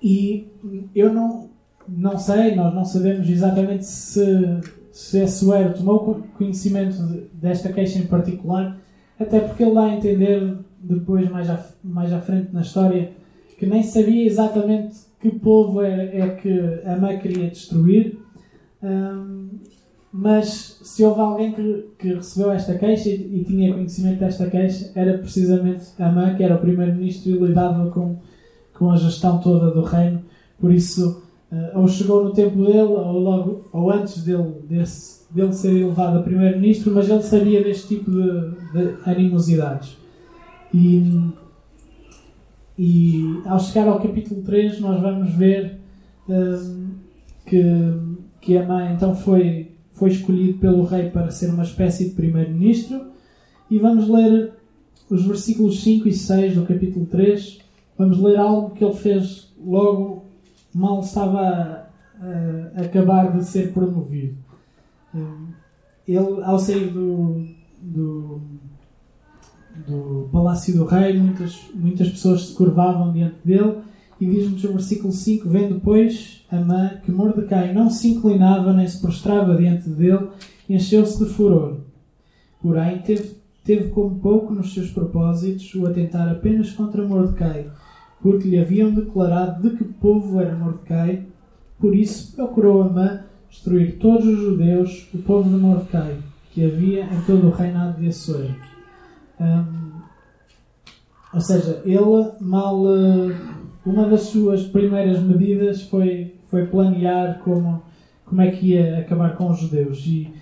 e 0.01 0.47
eu 0.95 1.13
não, 1.13 1.49
não 1.87 2.17
sei, 2.17 2.55
nós 2.55 2.73
não 2.73 2.85
sabemos 2.85 3.29
exatamente 3.29 3.85
se, 3.85 4.59
se 4.91 5.21
Assuero 5.21 5.73
tomou 5.73 6.23
conhecimento 6.37 6.97
de, 7.07 7.21
desta 7.33 7.71
queixa 7.71 7.99
em 7.99 8.07
particular, 8.07 8.77
até 9.19 9.39
porque 9.39 9.63
ele 9.63 9.73
dá 9.73 9.85
a 9.85 9.95
entender 9.95 10.57
depois, 10.79 11.29
mais 11.29 11.49
à, 11.49 11.65
mais 11.83 12.13
à 12.13 12.19
frente 12.19 12.53
na 12.53 12.61
história, 12.61 13.11
que 13.57 13.65
nem 13.65 13.81
sabia 13.81 14.25
exatamente 14.25 14.95
que 15.19 15.29
povo 15.31 15.81
é, 15.81 16.19
é 16.19 16.29
que 16.35 16.81
Amã 16.85 17.17
queria 17.17 17.49
destruir. 17.49 18.19
Um, 18.83 19.49
mas 20.17 20.79
se 20.81 21.03
houve 21.03 21.19
alguém 21.19 21.51
que, 21.51 21.89
que 21.99 22.13
recebeu 22.13 22.49
esta 22.51 22.73
queixa 22.75 23.09
e, 23.09 23.41
e, 23.41 23.43
tinha 23.43 23.73
conhecimento 23.73 24.19
desta 24.19 24.49
queixa, 24.49 24.89
era 24.95 25.17
precisamente 25.17 25.87
Amã, 25.99 26.33
que 26.35 26.41
era 26.41 26.55
o 26.55 26.59
primeiro-ministro 26.59 27.31
e 27.31 27.37
lidava 27.37 27.89
com, 27.91 28.15
com 28.73 28.91
a 28.91 28.95
gestão 28.95 29.39
toda 29.39 29.71
do 29.71 29.81
reino. 29.81 30.23
Por 30.57 30.71
isso, 30.71 31.21
uh, 31.51 31.81
ou 31.81 31.87
chegou 31.89 32.23
no 32.23 32.31
tempo 32.31 32.63
dele, 32.63 32.79
ou, 32.79 33.19
logo, 33.19 33.65
ou 33.73 33.91
antes 33.91 34.23
dele, 34.23 34.53
desse, 34.69 35.25
dele 35.29 35.51
ser 35.51 35.75
elevado 35.75 36.19
a 36.19 36.23
primeiro-ministro, 36.23 36.93
mas 36.93 37.09
ele 37.09 37.21
sabia 37.21 37.61
deste 37.61 37.97
tipo 37.97 38.09
de, 38.09 38.51
de 38.71 38.95
animosidades. 39.05 39.97
E, 40.73 41.29
e 42.79 43.41
ao 43.45 43.59
chegar 43.59 43.89
ao 43.89 43.99
capítulo 43.99 44.41
3, 44.43 44.79
nós 44.79 45.01
vamos 45.01 45.33
ver 45.33 45.77
uh, 46.29 46.85
que, 47.45 47.63
que 48.39 48.57
Amã 48.57 48.93
então 48.93 49.13
foi 49.13 49.74
foi 49.95 50.11
escolhido 50.11 50.59
pelo 50.59 50.83
rei 50.83 51.09
para 51.09 51.31
ser 51.31 51.49
uma 51.49 51.63
espécie 51.63 52.09
de 52.09 52.15
primeiro-ministro. 52.15 53.07
E 53.71 53.79
vamos 53.79 54.07
ler 54.07 54.53
os 55.09 55.25
versículos 55.25 55.81
5 55.81 56.07
e 56.07 56.13
6 56.13 56.55
do 56.55 56.65
capítulo 56.65 57.05
3. 57.05 57.59
Vamos 57.97 58.19
ler 58.19 58.37
algo 58.37 58.75
que 58.75 58.83
ele 58.83 58.93
fez 58.93 59.53
logo 59.57 60.25
mal 60.73 60.99
estava 60.99 61.39
a, 61.39 61.87
a, 62.77 62.81
acabar 62.81 63.35
de 63.37 63.45
ser 63.45 63.71
promovido. 63.71 64.35
Ele, 66.05 66.43
ao 66.43 66.59
sair 66.59 66.91
do, 66.91 67.47
do, 67.81 68.41
do 69.87 70.29
palácio 70.31 70.75
do 70.75 70.83
rei, 70.83 71.17
muitas, 71.17 71.57
muitas 71.73 72.09
pessoas 72.09 72.47
se 72.47 72.53
curvavam 72.53 73.13
diante 73.13 73.37
dele 73.45 73.77
e 74.19 74.25
diz-nos 74.25 74.63
no 74.63 74.73
versículo 74.73 75.11
5: 75.11 75.49
Vendo, 75.49 75.79
pois, 75.81 76.45
Amã 76.51 76.91
que 77.03 77.11
Mordecai 77.11 77.73
não 77.73 77.89
se 77.89 78.09
inclinava 78.09 78.73
nem 78.73 78.87
se 78.87 79.01
prostrava 79.01 79.55
diante 79.55 79.89
dele, 79.89 80.29
encheu-se 80.69 81.23
de 81.23 81.29
furor. 81.31 81.77
Porém, 82.61 82.99
teve, 82.99 83.35
teve 83.63 83.89
como 83.89 84.19
pouco 84.19 84.53
nos 84.53 84.73
seus 84.73 84.89
propósitos 84.89 85.73
o 85.75 85.85
atentar 85.85 86.29
apenas 86.29 86.71
contra 86.71 87.05
Mordecai, 87.05 87.69
porque 88.21 88.47
lhe 88.47 88.59
haviam 88.59 88.93
declarado 88.93 89.69
de 89.69 89.75
que 89.75 89.83
povo 89.83 90.39
era 90.39 90.55
Mordecai. 90.55 91.25
Por 91.77 91.93
isso, 91.93 92.33
procurou 92.35 92.83
Amã 92.83 93.21
destruir 93.49 93.97
todos 93.99 94.25
os 94.25 94.39
judeus, 94.39 95.07
o 95.13 95.17
povo 95.19 95.49
de 95.49 95.57
Mordecai, 95.57 96.17
que 96.51 96.63
havia 96.63 97.03
em 97.03 97.21
todo 97.27 97.47
o 97.47 97.51
reinado 97.51 98.01
de. 98.01 98.09
Um, 99.39 99.91
ou 101.33 101.41
seja, 101.41 101.81
ele 101.83 102.31
mal. 102.39 102.81
Uh, 102.81 103.64
uma 103.85 104.07
das 104.07 104.21
suas 104.23 104.63
primeiras 104.63 105.21
medidas 105.21 105.83
foi, 105.83 106.35
foi 106.49 106.65
planear 106.65 107.39
como, 107.43 107.83
como 108.25 108.41
é 108.41 108.49
que 108.49 108.73
ia 108.73 108.99
acabar 108.99 109.35
com 109.35 109.51
os 109.51 109.59
judeus. 109.59 110.03
E 110.07 110.33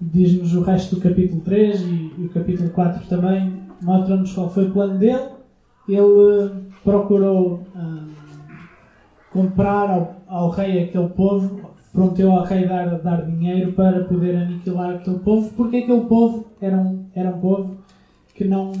diz-nos 0.00 0.54
o 0.54 0.62
resto 0.62 0.96
do 0.96 1.00
capítulo 1.00 1.40
3 1.42 1.80
e, 1.82 2.12
e 2.18 2.26
o 2.26 2.30
capítulo 2.30 2.70
4 2.70 3.06
também, 3.06 3.62
mostra-nos 3.80 4.32
qual 4.32 4.50
foi 4.50 4.66
o 4.66 4.72
plano 4.72 4.98
dele. 4.98 5.28
Ele 5.88 5.98
eh, 5.98 6.50
procurou 6.82 7.62
hum, 7.76 8.08
comprar 9.32 9.90
ao, 9.90 10.16
ao 10.26 10.50
rei 10.50 10.84
aquele 10.84 11.08
povo, 11.10 11.70
prometeu 11.92 12.32
ao 12.32 12.44
rei 12.44 12.66
dar, 12.66 12.98
dar 12.98 13.24
dinheiro 13.24 13.72
para 13.72 14.04
poder 14.04 14.36
aniquilar 14.36 14.96
aquele 14.96 15.18
povo, 15.20 15.50
porque 15.56 15.78
aquele 15.78 16.02
povo 16.02 16.46
era 16.60 16.76
um, 16.76 17.04
era 17.14 17.30
um 17.30 17.40
povo 17.40 17.78
que 18.34 18.44
não 18.44 18.72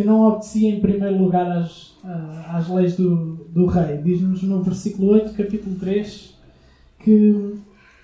que 0.00 0.06
não 0.06 0.22
obedecia 0.22 0.70
em 0.70 0.80
primeiro 0.80 1.22
lugar 1.22 1.46
às, 1.58 1.94
ah, 2.02 2.56
às 2.56 2.70
leis 2.70 2.96
do, 2.96 3.34
do 3.50 3.66
rei. 3.66 3.98
Diz-nos 3.98 4.42
no 4.42 4.62
versículo 4.62 5.12
8, 5.12 5.34
capítulo 5.34 5.76
3, 5.76 6.38
que 7.00 7.30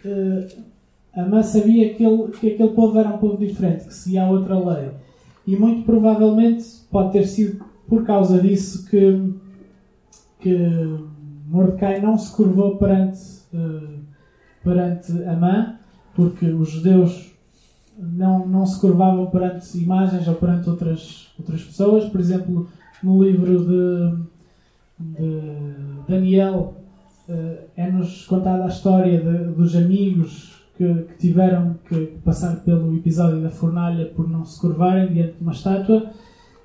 uh, 0.04 0.46
Amã 1.14 1.42
sabia 1.42 1.94
que, 1.94 2.04
ele, 2.04 2.28
que 2.32 2.52
aquele 2.52 2.68
povo 2.74 2.98
era 2.98 3.08
um 3.08 3.16
povo 3.16 3.38
diferente, 3.38 3.86
que 3.86 3.94
seguia 3.94 4.24
a 4.24 4.30
outra 4.30 4.58
lei. 4.58 4.90
E 5.46 5.56
muito 5.56 5.86
provavelmente 5.86 6.66
pode 6.90 7.12
ter 7.12 7.26
sido 7.26 7.64
por 7.88 8.04
causa 8.04 8.42
disso 8.42 8.86
que, 8.90 9.32
que 10.40 10.98
Mordecai 11.46 12.02
não 12.02 12.18
se 12.18 12.30
curvou 12.36 12.76
perante, 12.76 13.22
uh, 13.54 14.00
perante 14.62 15.12
Amã, 15.24 15.76
porque 16.14 16.44
os 16.44 16.68
judeus 16.68 17.34
não, 17.98 18.46
não 18.46 18.66
se 18.66 18.80
curvavam 18.80 19.26
perante 19.26 19.76
imagens 19.78 20.26
ou 20.28 20.34
perante 20.34 20.68
outras, 20.68 21.28
outras 21.38 21.62
pessoas. 21.62 22.04
Por 22.04 22.20
exemplo, 22.20 22.68
no 23.02 23.22
livro 23.22 23.64
de, 23.64 25.18
de 25.18 25.72
Daniel 26.08 26.74
uh, 27.28 27.56
é-nos 27.76 28.26
contada 28.26 28.64
a 28.64 28.68
história 28.68 29.20
de, 29.20 29.54
dos 29.54 29.74
amigos 29.74 30.62
que, 30.76 30.84
que, 30.84 31.18
tiveram 31.18 31.76
que 31.88 32.18
passar 32.24 32.56
pelo 32.56 32.94
episódio 32.94 33.40
da 33.42 33.50
fornalha 33.50 34.06
por 34.06 34.28
não 34.28 34.44
se 34.44 34.60
curvarem 34.60 35.12
diante 35.12 35.34
de 35.34 35.42
uma 35.42 35.52
estátua. 35.52 36.10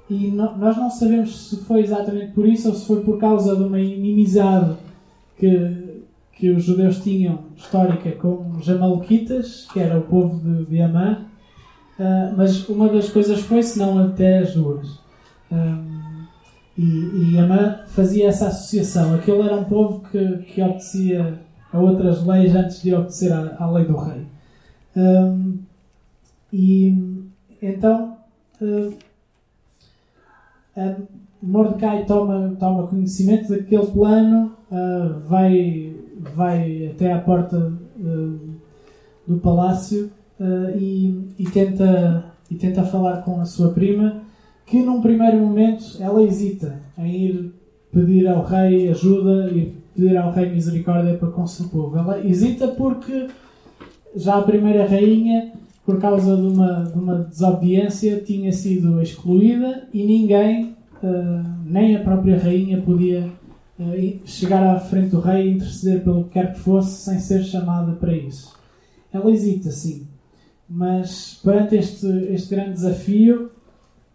E 0.10 0.28
no, 0.28 0.58
nós 0.58 0.76
não 0.76 0.89
sabemos 0.89 1.50
se 1.50 1.58
foi 1.63 1.82
exatamente 1.82 2.34
por 2.34 2.46
isso 2.46 2.67
ou 2.67 2.76
se 2.76 2.86
foi 2.86 3.02
por 3.02 3.17
causa 3.17 3.56
de 3.56 3.63
uma 3.63 3.80
inimizade 3.80 4.76
que, 5.38 5.81
que 6.34 6.50
os 6.50 6.63
judeus 6.63 7.04
tinham 7.04 7.39
histórica 7.56 8.12
com 8.13 8.52
os 8.58 8.70
Amalequitas, 8.70 9.67
que 9.72 9.80
era 9.80 9.98
o 9.98 10.04
povo 10.04 10.39
de, 10.39 10.65
de 10.65 10.82
Amã, 10.82 11.26
uh, 12.00 12.36
mas 12.36 12.67
uma 12.67 12.89
das 12.89 13.10
coisas 13.10 13.41
foi, 13.41 13.62
se 13.63 13.78
não 13.78 14.00
até 14.00 14.39
as 14.39 14.54
duas. 14.54 15.00
Um, 15.52 16.26
e, 16.78 17.34
e 17.34 17.38
Amã 17.38 17.80
fazia 17.88 18.30
essa 18.30 18.48
associação. 18.48 19.13
Aquele 19.13 19.41
era 19.41 19.56
um 19.56 19.65
povo 19.65 20.02
que, 20.10 20.38
que 20.38 20.62
obedecia 20.62 21.39
a 21.72 21.80
outras 21.80 22.26
leis 22.26 22.56
antes 22.56 22.82
de 22.82 22.94
obedecer 22.94 23.32
à, 23.32 23.70
lei 23.70 23.86
do 23.86 23.96
rei. 23.98 24.26
Um, 24.96 25.60
e 26.52 27.24
então 27.62 28.17
uh, 28.62 28.94
Mordecai 31.41 32.06
toma, 32.06 32.56
toma 32.60 32.88
conhecimento 32.88 33.50
daquele 33.50 33.88
plano, 33.88 34.56
uh, 34.72 35.20
vai, 35.28 35.96
vai 36.36 36.88
até 36.88 37.12
à 37.12 37.20
porta 37.20 37.58
uh, 37.58 38.40
do 39.28 39.38
palácio 39.38 40.12
uh, 40.40 40.78
e, 40.78 41.28
e, 41.38 41.44
tenta, 41.46 42.26
e 42.50 42.56
tenta 42.56 42.84
falar 42.84 43.24
com 43.24 43.40
a 43.40 43.46
sua 43.46 43.70
prima, 43.70 44.22
que 44.66 44.82
num 44.82 45.02
primeiro 45.02 45.38
momento 45.38 45.98
ela 46.00 46.22
hesita 46.24 46.80
em 46.98 47.26
ir 47.26 47.54
pedir 47.92 48.28
ao 48.28 48.44
rei 48.44 48.90
ajuda 48.90 49.50
e 49.52 49.76
pedir 49.94 50.16
ao 50.18 50.32
rei 50.32 50.50
misericórdia 50.50 51.16
para 51.16 51.30
com 51.30 51.44
o 51.44 51.48
seu 51.48 51.68
povo. 51.68 51.98
Ela 51.98 52.26
hesita 52.26 52.68
porque 52.70 53.28
já 54.16 54.38
a 54.38 54.44
primeira 54.44 54.86
rainha, 54.86 55.52
por 55.86 56.00
causa 56.00 56.36
de 56.36 56.42
uma, 56.42 56.84
de 56.84 56.98
uma 56.98 57.16
desobediência, 57.20 58.22
tinha 58.22 58.52
sido 58.52 59.02
excluída 59.02 59.88
e 59.94 60.04
ninguém, 60.04 60.76
uh, 61.04 61.44
nem 61.66 61.96
a 61.96 62.00
própria 62.00 62.38
rainha, 62.38 62.82
podia 62.82 63.30
chegar 64.26 64.76
à 64.76 64.80
frente 64.80 65.10
do 65.10 65.20
rei 65.20 65.48
e 65.48 65.54
interceder 65.56 66.04
pelo 66.04 66.26
que 66.26 66.32
quer 66.32 66.54
que 66.54 66.60
fosse 66.60 67.04
sem 67.04 67.20
ser 67.20 67.44
chamada 67.44 67.94
para 67.94 68.15
isso. 68.15 68.56
Ela 69.12 69.32
hesita, 69.32 69.72
sim, 69.72 70.08
mas 70.70 71.39
perante 71.44 71.76
este, 71.76 72.08
este 72.30 72.56
grande 72.56 72.74
desafio, 72.74 73.52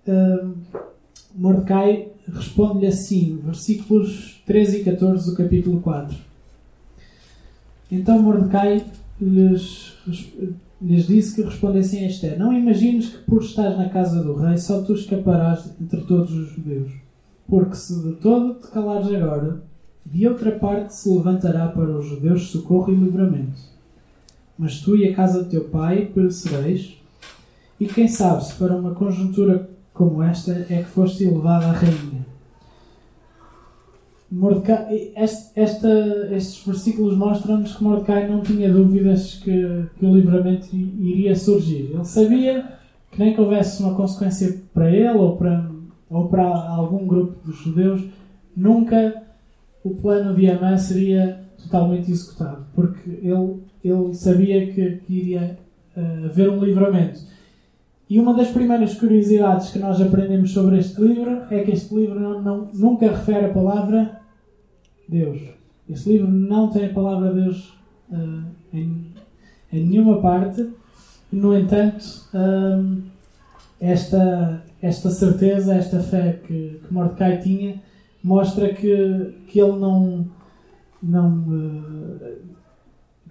uh, 0.08 0.54
Mordecai 1.34 2.08
responde-lhe 2.28 2.86
assim, 2.86 3.38
versículos 3.44 4.42
13 4.46 4.78
e 4.78 4.84
14 4.84 5.30
do 5.30 5.36
capítulo 5.36 5.80
4. 5.80 6.16
Então 7.90 8.20
Mordecai 8.20 8.84
lhes, 9.20 9.94
lhes 10.80 11.06
disse 11.06 11.34
que 11.34 11.42
respondessem 11.42 12.04
a 12.04 12.08
Esther: 12.08 12.38
Não 12.38 12.52
imagines 12.52 13.10
que 13.10 13.18
por 13.18 13.42
estar 13.42 13.76
na 13.76 13.88
casa 13.88 14.22
do 14.22 14.34
rei 14.34 14.56
só 14.56 14.82
tu 14.82 14.94
escaparás 14.94 15.70
entre 15.80 16.00
todos 16.02 16.32
os 16.32 16.48
judeus. 16.50 17.05
Porque 17.48 17.76
se 17.76 18.02
de 18.02 18.12
todo 18.14 18.54
te 18.54 18.68
calares 18.68 19.12
agora, 19.12 19.62
de 20.04 20.26
outra 20.28 20.52
parte 20.52 20.94
se 20.94 21.08
levantará 21.08 21.68
para 21.68 21.98
os 21.98 22.06
judeus 22.06 22.48
socorro 22.48 22.92
e 22.92 22.96
livramento. 22.96 23.60
Mas 24.58 24.80
tu 24.80 24.96
e 24.96 25.08
a 25.08 25.14
casa 25.14 25.44
do 25.44 25.50
teu 25.50 25.64
pai 25.64 26.06
perecereis, 26.06 26.96
e 27.78 27.86
quem 27.86 28.08
sabe 28.08 28.44
se 28.44 28.54
para 28.54 28.76
uma 28.76 28.94
conjuntura 28.94 29.68
como 29.92 30.22
esta 30.22 30.52
é 30.70 30.82
que 30.82 30.90
foste 30.90 31.24
elevada 31.24 31.66
a 31.66 31.72
rainha. 31.72 32.26
Mordecai, 34.30 35.12
este, 35.16 35.58
esta, 35.58 35.88
estes 36.32 36.64
versículos 36.66 37.16
mostram-nos 37.16 37.76
que 37.76 37.84
Mordecai 37.84 38.28
não 38.28 38.42
tinha 38.42 38.72
dúvidas 38.72 39.34
que, 39.34 39.86
que, 39.98 40.04
o 40.04 40.14
livramento 40.14 40.74
iria 40.74 41.34
surgir. 41.36 41.90
Ele 41.92 42.04
sabia 42.04 42.64
que 43.10 43.18
nem 43.18 43.34
que 43.34 43.40
houvesse 43.40 43.82
uma 43.82 43.94
consequência 43.94 44.60
para 44.74 44.90
ele 44.90 45.16
ou 45.16 45.36
para, 45.36 45.70
ou 46.10 46.28
para 46.28 46.44
algum 46.44 47.06
grupo 47.06 47.44
dos 47.44 47.56
judeus, 47.58 48.02
nunca 48.56 49.22
o 49.82 49.90
plano 49.90 50.34
de 50.34 50.50
Amã 50.50 50.76
seria 50.76 51.40
totalmente 51.62 52.10
executado, 52.10 52.66
porque 52.74 53.10
ele, 53.10 53.62
ele 53.84 54.14
sabia 54.14 54.72
que, 54.72 54.96
que 54.98 55.14
iria 55.14 55.58
uh, 55.96 56.26
haver 56.26 56.50
um 56.50 56.64
livramento. 56.64 57.20
E 58.08 58.20
uma 58.20 58.34
das 58.34 58.48
primeiras 58.48 58.94
curiosidades 58.94 59.70
que 59.70 59.78
nós 59.80 60.00
aprendemos 60.00 60.52
sobre 60.52 60.78
este 60.78 61.00
livro 61.00 61.42
é 61.50 61.62
que 61.62 61.72
este 61.72 61.92
livro 61.94 62.20
não, 62.20 62.40
não, 62.40 62.70
nunca 62.72 63.08
refere 63.08 63.46
a 63.46 63.52
palavra 63.52 64.20
Deus. 65.08 65.40
Este 65.88 66.10
livro 66.10 66.28
não 66.28 66.68
tem 66.70 66.86
a 66.86 66.92
palavra 66.92 67.32
Deus 67.32 67.74
uh, 68.10 68.44
em, 68.72 69.06
em, 69.72 69.86
nenhuma 69.86 70.20
parte. 70.20 70.68
No 71.32 71.56
entanto, 71.56 72.28
um, 72.32 73.02
esta, 73.80 74.62
esta 74.80 75.10
certeza, 75.10 75.74
esta 75.74 76.00
fé 76.00 76.40
que, 76.46 76.80
que 76.86 76.92
Mordecai 76.92 77.38
tinha, 77.38 77.80
mostra 78.22 78.72
que, 78.72 79.34
que 79.46 79.60
ele 79.60 79.78
não. 79.78 80.26
não 81.02 81.38
uh, 81.42 82.56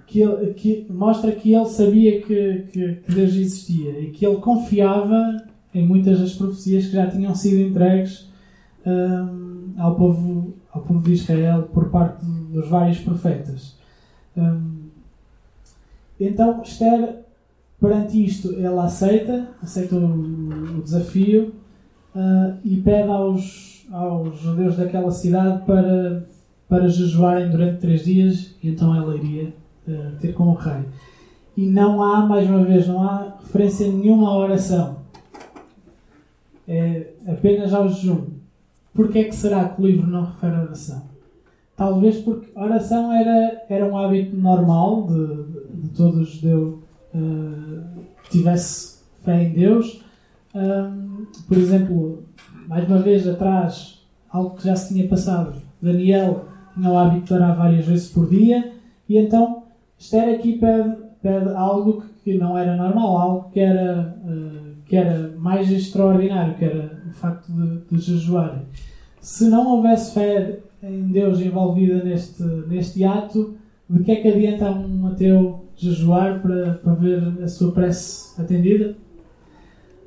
que, 0.08 0.22
ele, 0.22 0.54
que 0.54 0.86
mostra 0.90 1.32
que 1.32 1.54
ele 1.54 1.66
sabia 1.66 2.22
que, 2.22 2.68
que, 2.72 2.96
que, 2.96 3.12
Deus 3.12 3.34
existia 3.34 4.00
e 4.00 4.12
que 4.12 4.26
ele 4.26 4.38
confiava 4.38 5.44
em 5.74 5.86
muitas 5.86 6.20
das 6.20 6.34
profecias 6.36 6.86
que 6.86 6.94
já 6.94 7.08
tinham 7.08 7.34
sido 7.34 7.60
entregues 7.60 8.30
um, 8.86 9.74
ao, 9.78 9.96
povo, 9.96 10.54
ao 10.72 10.82
povo 10.84 11.02
de 11.02 11.14
Israel 11.14 11.64
por 11.74 11.90
parte 11.90 12.24
dos 12.24 12.70
vários 12.70 13.00
profetas. 13.00 13.76
Um, 14.38 14.86
então, 16.20 16.62
Esther, 16.62 17.25
perante 17.80 18.24
isto, 18.24 18.54
ela 18.60 18.86
aceita, 18.86 19.50
aceita 19.62 19.96
o, 19.96 20.78
o 20.78 20.82
desafio 20.82 21.54
uh, 22.16 22.58
e 22.64 22.78
pede 22.78 23.10
aos, 23.10 23.86
aos 23.92 24.40
judeus 24.40 24.78
daquela 24.78 25.12
cidade 25.12 25.66
para, 25.66 26.28
para 26.68 26.88
jejuarem 26.88 27.50
durante 27.50 27.80
três 27.80 28.06
dias, 28.06 28.56
e 28.64 28.70
então 28.70 28.96
ela 28.96 29.16
iria 29.16 29.54
uh, 29.88 30.18
ter 30.20 30.34
com 30.34 30.46
o 30.46 30.54
rei. 30.54 30.84
E 31.58 31.70
não 31.70 32.02
há, 32.02 32.26
mais 32.26 32.50
uma 32.50 32.64
vez, 32.64 32.88
não 32.88 33.02
há 33.02 33.36
referência 33.40 33.88
nenhuma 33.88 34.30
à 34.30 34.38
oração. 34.38 34.98
É 36.68 37.14
apenas 37.28 37.74
ao 37.74 37.88
jejum. 37.88 38.26
Porquê 38.94 39.20
é 39.20 39.24
que 39.26 39.36
será 39.36 39.70
que 39.70 39.82
o 39.82 39.86
livro 39.86 40.08
não 40.08 40.26
refere 40.26 40.56
a 40.56 40.64
oração? 40.64 41.04
Talvez 41.76 42.18
porque 42.18 42.50
oração 42.56 43.12
era, 43.12 43.66
era 43.70 43.86
um 43.86 43.98
hábito 43.98 44.36
normal 44.36 45.08
de, 45.08 45.82
de 45.82 45.90
todo 45.90 46.24
judeu 46.24 46.85
tivesse 48.30 49.00
fé 49.24 49.44
em 49.44 49.54
Deus. 49.54 50.02
Um, 50.54 51.26
por 51.48 51.58
exemplo, 51.58 52.24
mais 52.68 52.88
uma 52.88 53.00
vez 53.00 53.28
atrás, 53.28 54.02
algo 54.30 54.56
que 54.56 54.66
já 54.66 54.76
se 54.76 54.94
tinha 54.94 55.08
passado, 55.08 55.62
Daniel 55.82 56.46
tinha 56.74 56.90
o 56.90 56.98
hábito 56.98 57.26
de 57.26 57.34
orar 57.34 57.56
várias 57.56 57.86
vezes 57.86 58.10
por 58.10 58.30
dia, 58.30 58.72
e 59.08 59.18
então 59.18 59.64
Esther 59.98 60.36
aqui 60.36 60.54
pede, 60.58 60.96
pede 61.22 61.50
algo 61.50 62.04
que 62.24 62.38
não 62.38 62.58
era 62.58 62.76
normal, 62.76 63.18
algo 63.18 63.50
que 63.52 63.60
era, 63.60 64.18
uh, 64.24 64.76
que 64.86 64.96
era 64.96 65.36
mais 65.38 65.72
extraordinário, 65.72 66.56
que 66.56 66.66
era 66.66 67.02
o 67.08 67.12
facto 67.12 67.52
de, 67.52 67.98
de 67.98 68.02
jejuarem. 68.02 68.62
Se 69.20 69.50
não 69.50 69.68
houvesse 69.68 70.14
fé 70.14 70.60
em 70.84 71.08
Deus 71.08 71.40
envolvida 71.40 72.04
neste, 72.04 72.44
neste 72.44 73.04
ato, 73.04 73.56
de 73.90 74.04
que 74.04 74.12
é 74.12 74.16
que 74.18 74.28
adianta 74.28 74.72
um 74.72 75.08
ateu 75.08 75.65
jejuar 75.78 76.42
para, 76.42 76.76
para 76.76 76.94
ver 76.94 77.44
a 77.44 77.48
sua 77.48 77.72
prece 77.72 78.40
atendida? 78.40 78.96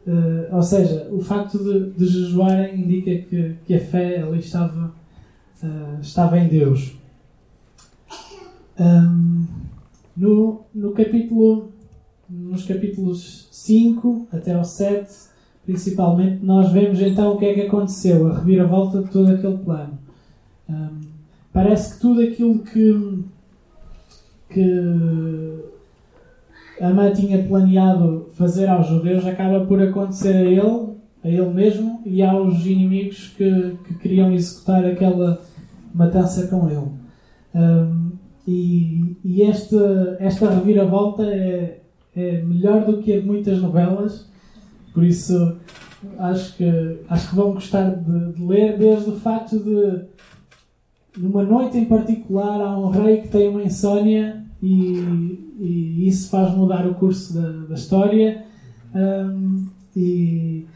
Uh, 0.07 0.57
ou 0.57 0.63
seja, 0.63 1.07
o 1.11 1.21
facto 1.21 1.59
de, 1.59 1.91
de 1.91 2.07
jejuarem 2.07 2.81
indica 2.81 3.15
que, 3.29 3.57
que 3.67 3.75
a 3.75 3.81
fé 3.81 4.23
ali 4.23 4.39
estava, 4.39 4.95
uh, 5.63 6.01
estava 6.01 6.39
em 6.39 6.49
Deus. 6.49 6.97
Um, 8.81 9.45
no, 10.17 10.63
no 10.75 10.93
capítulo, 10.93 11.73
nos 12.29 12.65
capítulos 12.65 13.49
5 13.51 14.29
até 14.33 14.55
ao 14.55 14.65
7, 14.65 15.29
principalmente, 15.67 16.43
nós 16.43 16.73
vemos 16.73 17.01
então 17.03 17.35
o 17.35 17.39
que 17.39 17.45
é 17.45 17.55
que 17.55 17.61
aconteceu, 17.63 18.29
a 18.29 18.39
reviravolta 18.39 19.03
de 19.03 19.11
todo 19.11 19.31
aquele 19.31 19.59
plano. 19.59 19.99
Um, 20.69 21.01
parece 21.53 21.95
que 21.95 22.01
tudo 22.01 22.23
aquilo 22.23 22.61
que, 22.61 23.25
que 24.49 25.65
Amã 26.81 27.13
tinha 27.13 27.43
planeado 27.43 28.29
fazer 28.35 28.69
aos 28.69 28.87
judeus 28.87 29.27
acaba 29.27 29.65
por 29.67 29.83
acontecer 29.83 30.35
a 30.35 30.45
ele, 30.45 30.89
a 31.25 31.29
ele 31.29 31.51
mesmo 31.51 32.01
e 32.05 32.23
aos 32.23 32.65
inimigos 32.65 33.35
que, 33.37 33.77
que 33.87 33.95
queriam 33.95 34.33
executar 34.33 34.85
aquela 34.85 35.41
matança 35.95 36.47
com 36.47 36.69
ele. 36.71 36.87
Um, 37.55 38.13
e, 38.47 39.17
e 39.25 39.43
esta, 39.43 40.17
esta 40.21 40.51
reviravolta 40.51 41.25
é, 41.25 41.81
é 42.17 42.43
melhor 42.43 42.85
do 42.85 42.99
que 42.99 43.21
muitas 43.21 43.61
novelas, 43.61 44.27
por 44.95 45.05
isso 45.05 45.57
acho 46.19 46.57
que, 46.57 47.01
acho 47.09 47.31
que 47.31 47.37
vão 47.37 47.53
gostar 47.53 47.91
de, 47.91 48.33
de 48.33 48.43
ler, 48.43 48.79
desde 48.79 49.11
o 49.11 49.17
facto 49.17 49.59
de, 49.59 50.05
numa 51.17 51.43
noite 51.43 51.79
em 51.79 51.85
particular, 51.85 52.61
há 52.61 52.79
um 52.79 52.91
rei 52.91 53.23
que 53.23 53.29
tem 53.29 53.49
uma 53.49 53.63
insónia 53.63 54.45
e, 54.63 54.99
e 55.59 56.09
isso 56.09 56.31
faz 56.31 56.55
mudar 56.55 56.87
o 56.87 56.95
curso 56.95 57.35
da, 57.35 57.67
da 57.67 57.75
história. 57.75 58.45
Um, 58.95 59.67
e, 59.97 60.67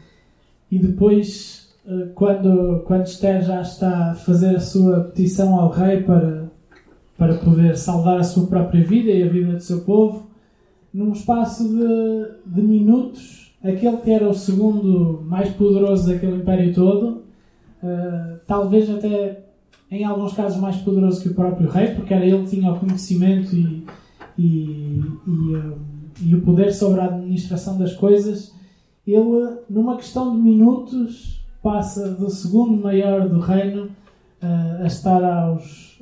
e 0.71 0.79
depois, 0.79 1.73
eh, 1.87 2.09
quando, 2.15 2.83
quando 2.85 3.05
Esther 3.05 3.43
já 3.43 3.61
está 3.61 4.11
a 4.11 4.15
fazer 4.15 4.55
a 4.55 4.59
sua 4.59 5.01
petição 5.01 5.55
ao 5.59 5.69
rei 5.69 6.01
para 6.01 6.43
para 7.17 7.35
poder 7.35 7.77
salvar 7.77 8.19
a 8.19 8.23
sua 8.23 8.47
própria 8.47 8.83
vida 8.83 9.09
e 9.09 9.23
a 9.23 9.27
vida 9.27 9.53
do 9.53 9.59
seu 9.61 9.81
povo, 9.81 10.27
num 10.93 11.11
espaço 11.11 11.67
de, 11.67 12.53
de 12.53 12.61
minutos, 12.61 13.55
aquele 13.63 13.97
que 13.97 14.11
era 14.11 14.27
o 14.27 14.33
segundo 14.33 15.23
mais 15.25 15.49
poderoso 15.53 16.11
daquele 16.11 16.37
império 16.37 16.73
todo, 16.73 17.23
uh, 17.81 18.39
talvez 18.45 18.89
até 18.89 19.41
em 19.93 20.03
alguns 20.03 20.33
casos 20.33 20.59
mais 20.59 20.77
poderoso 20.77 21.21
que 21.21 21.29
o 21.29 21.35
próprio 21.35 21.69
rei, 21.69 21.93
porque 21.93 22.13
era 22.13 22.25
ele 22.25 22.43
que 22.43 22.49
tinha 22.49 22.71
o 22.71 22.79
conhecimento 22.79 23.55
e, 23.55 23.85
e, 24.37 25.01
e, 25.27 26.29
e 26.29 26.35
o 26.35 26.41
poder 26.41 26.73
sobre 26.73 26.99
a 26.99 27.05
administração 27.05 27.77
das 27.77 27.93
coisas, 27.93 28.53
ele, 29.05 29.57
numa 29.69 29.95
questão 29.95 30.35
de 30.35 30.41
minutos, 30.41 31.45
passa 31.61 32.09
do 32.09 32.29
segundo 32.29 32.81
maior 32.81 33.29
do 33.29 33.39
reino 33.39 33.85
uh, 33.85 34.83
a 34.83 34.87
estar 34.87 35.23
aos, 35.23 36.01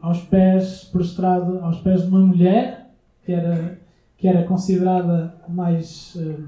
aos 0.00 0.20
pés, 0.22 0.88
prostrado 0.90 1.58
aos 1.58 1.78
pés 1.80 2.02
de 2.02 2.08
uma 2.08 2.20
mulher, 2.20 2.90
que 3.22 3.32
era, 3.32 3.78
que 4.16 4.26
era 4.26 4.44
considerada 4.44 5.34
mais, 5.46 6.14
uh, 6.16 6.42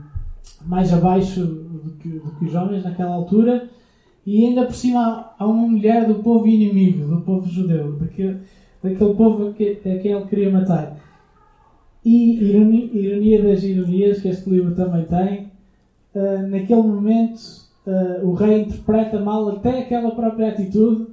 mais 0.65 0.93
abaixo 0.93 1.45
do 1.45 1.91
que, 1.99 2.09
do 2.09 2.31
que 2.39 2.47
os 2.47 2.55
homens 2.55 2.83
naquela 2.83 3.15
altura, 3.15 3.69
e 4.29 4.45
ainda 4.45 4.67
por 4.67 4.75
cima 4.75 5.31
há 5.39 5.47
uma 5.47 5.67
mulher 5.67 6.07
do 6.07 6.17
povo 6.17 6.47
inimigo, 6.47 7.09
do 7.09 7.23
povo 7.23 7.49
judeu, 7.49 7.93
daquele, 7.93 8.37
daquele 8.83 9.15
povo 9.15 9.49
a 9.49 9.53
quem 9.55 10.13
ele 10.13 10.27
queria 10.27 10.51
matar. 10.51 10.99
E 12.05 12.35
ironia, 12.39 12.91
ironia 12.93 13.43
das 13.43 13.63
ironias 13.63 14.21
que 14.21 14.29
este 14.29 14.51
livro 14.51 14.75
também 14.75 15.07
tem, 15.07 15.51
uh, 16.15 16.47
naquele 16.47 16.83
momento 16.83 17.41
uh, 17.87 18.29
o 18.29 18.35
rei 18.35 18.61
interpreta 18.61 19.19
mal 19.19 19.49
até 19.49 19.79
aquela 19.79 20.11
própria 20.11 20.49
atitude 20.49 21.07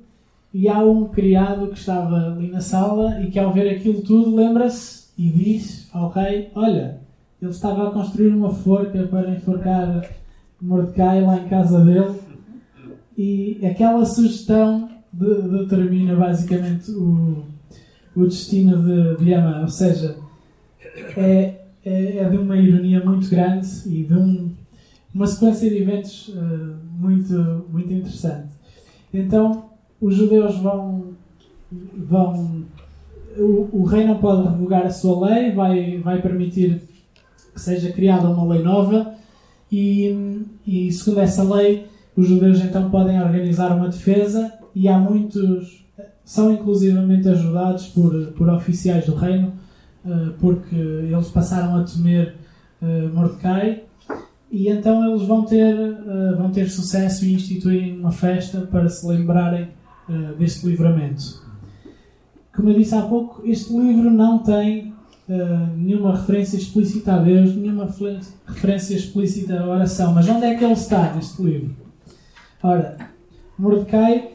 e 0.53 0.67
há 0.67 0.83
um 0.83 1.05
criado 1.07 1.69
que 1.69 1.77
estava 1.77 2.17
ali 2.17 2.51
na 2.51 2.59
sala 2.59 3.21
e 3.21 3.31
que 3.31 3.39
ao 3.39 3.53
ver 3.53 3.69
aquilo 3.69 4.01
tudo 4.01 4.35
lembra-se 4.35 5.05
e 5.17 5.29
diz 5.29 5.89
ao 5.93 6.09
rei, 6.09 6.49
olha, 6.53 6.99
ele 7.41 7.51
estava 7.51 7.87
a 7.87 7.91
construir 7.91 8.33
uma 8.33 8.49
forca 8.49 9.03
para 9.03 9.31
enforcar 9.31 10.05
Mordecai 10.61 11.21
lá 11.21 11.37
em 11.37 11.47
casa 11.47 11.79
dele 11.79 12.24
e 13.17 13.59
aquela 13.65 14.05
sugestão 14.05 14.89
de, 15.11 15.41
determina 15.43 16.15
basicamente 16.15 16.91
o, 16.91 17.43
o 18.15 18.25
destino 18.25 18.77
de, 18.83 19.23
de 19.23 19.33
ou 19.61 19.67
seja, 19.67 20.17
é, 21.17 21.55
é, 21.85 22.17
é, 22.17 22.29
de 22.29 22.37
uma 22.37 22.57
ironia 22.57 23.03
muito 23.03 23.29
grande 23.29 23.67
e 23.85 24.03
de 24.03 24.13
um, 24.13 24.51
uma 25.13 25.27
sequência 25.27 25.69
de 25.69 25.77
eventos 25.77 26.29
uh, 26.29 26.75
muito, 26.97 27.65
muito 27.71 27.93
interessante. 27.93 28.49
Então, 29.13 29.69
os 30.01 30.15
judeus 30.15 30.57
vão. 30.57 31.13
vão 31.71 32.65
o, 33.37 33.69
o, 33.71 33.83
rei 33.83 34.05
não 34.05 34.17
pode 34.17 34.47
revogar 34.47 34.85
a 34.85 34.89
sua 34.89 35.27
lei, 35.27 35.51
vai, 35.51 35.97
vai 35.99 36.21
permitir 36.21 36.81
que 37.53 37.61
seja 37.61 37.91
criada 37.91 38.29
uma 38.29 38.53
lei 38.53 38.63
nova, 38.63 39.13
e, 39.71 40.41
e 40.65 40.91
segundo 40.91 41.19
essa 41.19 41.43
lei, 41.43 41.85
os 42.15 42.27
judeus 42.27 42.59
então 42.61 42.89
podem 42.89 43.21
organizar 43.21 43.75
uma 43.75 43.89
defesa, 43.89 44.53
e 44.73 44.87
há 44.87 44.97
muitos. 44.97 45.85
são 46.23 46.51
inclusivamente 46.51 47.29
ajudados 47.29 47.87
por, 47.87 48.33
por 48.33 48.49
oficiais 48.49 49.05
do 49.05 49.15
reino 49.15 49.53
eh, 50.05 50.29
porque 50.39 50.75
eles 50.75 51.29
passaram 51.29 51.77
a 51.77 51.83
temer 51.83 52.35
eh, 52.79 53.07
Mordecai 53.11 53.83
e 54.51 54.69
então 54.69 55.03
eles 55.09 55.27
vão 55.27 55.43
ter, 55.43 55.75
eh, 55.75 56.35
vão 56.37 56.51
ter 56.51 56.69
sucesso 56.69 57.25
e 57.25 57.33
instituírem 57.33 57.99
uma 57.99 58.11
festa 58.11 58.61
para 58.61 58.87
se 58.87 59.05
lembrarem 59.07 59.69
deste 60.37 60.67
livramento. 60.67 61.43
Como 62.55 62.69
eu 62.69 62.77
disse 62.77 62.93
há 62.93 63.01
pouco, 63.01 63.41
este 63.43 63.75
livro 63.75 64.11
não 64.11 64.37
tem 64.37 64.93
nenhuma 65.75 66.15
referência 66.15 66.57
explícita 66.57 67.15
a 67.15 67.17
Deus, 67.17 67.55
nenhuma 67.55 67.89
referência 68.45 68.95
explícita 68.95 69.59
à 69.59 69.67
oração. 69.67 70.13
Mas 70.13 70.29
onde 70.29 70.45
é 70.45 70.53
que 70.53 70.63
ele 70.63 70.73
está 70.73 71.11
neste 71.15 71.41
livro? 71.41 71.84
Ora, 72.63 72.97
Mordecai, 73.57 74.31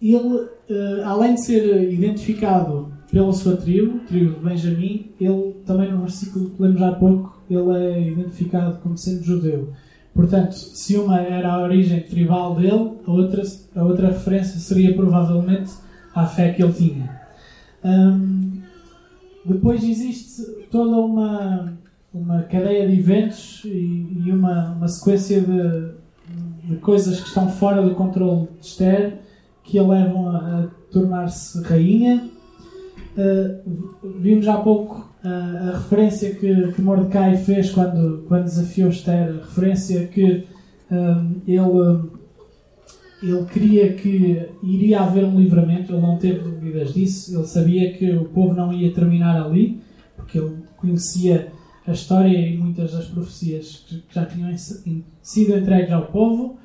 ele, 0.00 0.48
além 1.04 1.34
de 1.34 1.44
ser 1.44 1.92
identificado 1.92 2.92
pela 3.10 3.32
sua 3.32 3.56
tribo, 3.56 4.00
tribo 4.00 4.38
de 4.38 4.44
Benjamim, 4.44 5.12
ele 5.20 5.54
também 5.64 5.90
no 5.92 6.00
versículo 6.00 6.50
que 6.50 6.62
lemos 6.62 6.82
há 6.82 6.92
pouco, 6.92 7.40
ele 7.48 7.70
é 7.76 8.08
identificado 8.08 8.78
como 8.80 8.96
sendo 8.96 9.22
judeu. 9.22 9.72
Portanto, 10.12 10.52
se 10.52 10.96
uma 10.96 11.20
era 11.20 11.52
a 11.52 11.62
origem 11.62 12.00
tribal 12.00 12.54
dele, 12.54 12.92
a 13.06 13.10
outra, 13.10 13.42
a 13.74 13.84
outra 13.84 14.08
referência 14.08 14.58
seria 14.60 14.94
provavelmente 14.94 15.72
à 16.14 16.26
fé 16.26 16.52
que 16.52 16.62
ele 16.62 16.72
tinha. 16.72 17.20
Um, 17.84 18.62
depois 19.44 19.82
existe 19.82 20.42
toda 20.70 20.96
uma, 20.96 21.72
uma 22.12 22.42
cadeia 22.42 22.88
de 22.88 22.98
eventos 22.98 23.62
e, 23.64 24.22
e 24.24 24.32
uma, 24.32 24.72
uma 24.72 24.88
sequência 24.88 25.40
de, 25.40 25.94
coisas 26.80 27.20
que 27.20 27.28
estão 27.28 27.48
fora 27.48 27.82
do 27.82 27.94
controle 27.94 28.48
de 28.60 28.66
que 29.62 29.78
a 29.78 29.82
levam 29.82 30.28
a, 30.28 30.36
a 30.36 30.66
tornar-se 30.92 31.62
rainha. 31.62 32.30
Uh, 33.16 33.90
vimos 34.20 34.46
há 34.48 34.56
pouco 34.56 35.08
uh, 35.24 35.68
a 35.68 35.78
referência 35.78 36.34
que, 36.34 36.72
que 36.72 36.82
Mordecai 36.82 37.36
fez 37.36 37.70
quando, 37.70 38.24
quando 38.28 38.44
desafiou 38.44 38.90
Esther, 38.90 39.28
a 39.28 39.44
referência 39.44 40.06
que 40.08 40.44
um, 40.90 41.40
eh, 41.46 41.52
ele, 41.52 42.10
ele 43.22 43.44
queria 43.46 43.92
que 43.94 44.48
iria 44.62 45.00
haver 45.00 45.24
um 45.24 45.38
livramento, 45.38 45.92
ele 45.92 46.02
não 46.02 46.18
teve 46.18 46.40
dúvidas 46.40 46.92
disso, 46.92 47.34
ele 47.34 47.46
sabia 47.46 47.92
que 47.92 48.10
o 48.12 48.26
povo 48.26 48.52
não 48.52 48.72
ia 48.72 48.92
terminar 48.92 49.42
ali, 49.42 49.80
porque 50.16 50.38
ele 50.38 50.56
conhecia 50.76 51.52
a 51.86 51.92
história 51.92 52.36
e 52.36 52.56
muitas 52.56 52.92
das 52.92 53.06
profecias 53.06 53.84
que 53.86 54.02
já 54.10 54.24
tinham 54.24 54.54
sido 55.22 55.56
entregues 55.56 55.92
ao 55.92 56.06
povo. 56.06 56.58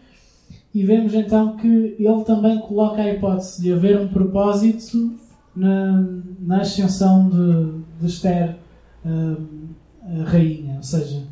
E 0.74 0.84
vemos 0.84 1.14
então 1.14 1.58
que 1.58 1.96
ele 1.98 2.24
também 2.26 2.60
coloca 2.60 3.02
a 3.02 3.14
hipótese 3.14 3.62
de 3.62 3.74
haver 3.74 4.00
um 4.00 4.08
propósito 4.08 5.16
na, 5.56 6.06
na 6.40 6.62
ascensão 6.62 7.30
de, 7.30 8.00
de 8.00 8.08
Esther, 8.08 8.56
a 9.04 10.24
rainha. 10.24 10.76
Ou 10.78 10.84
seja, 10.84 11.24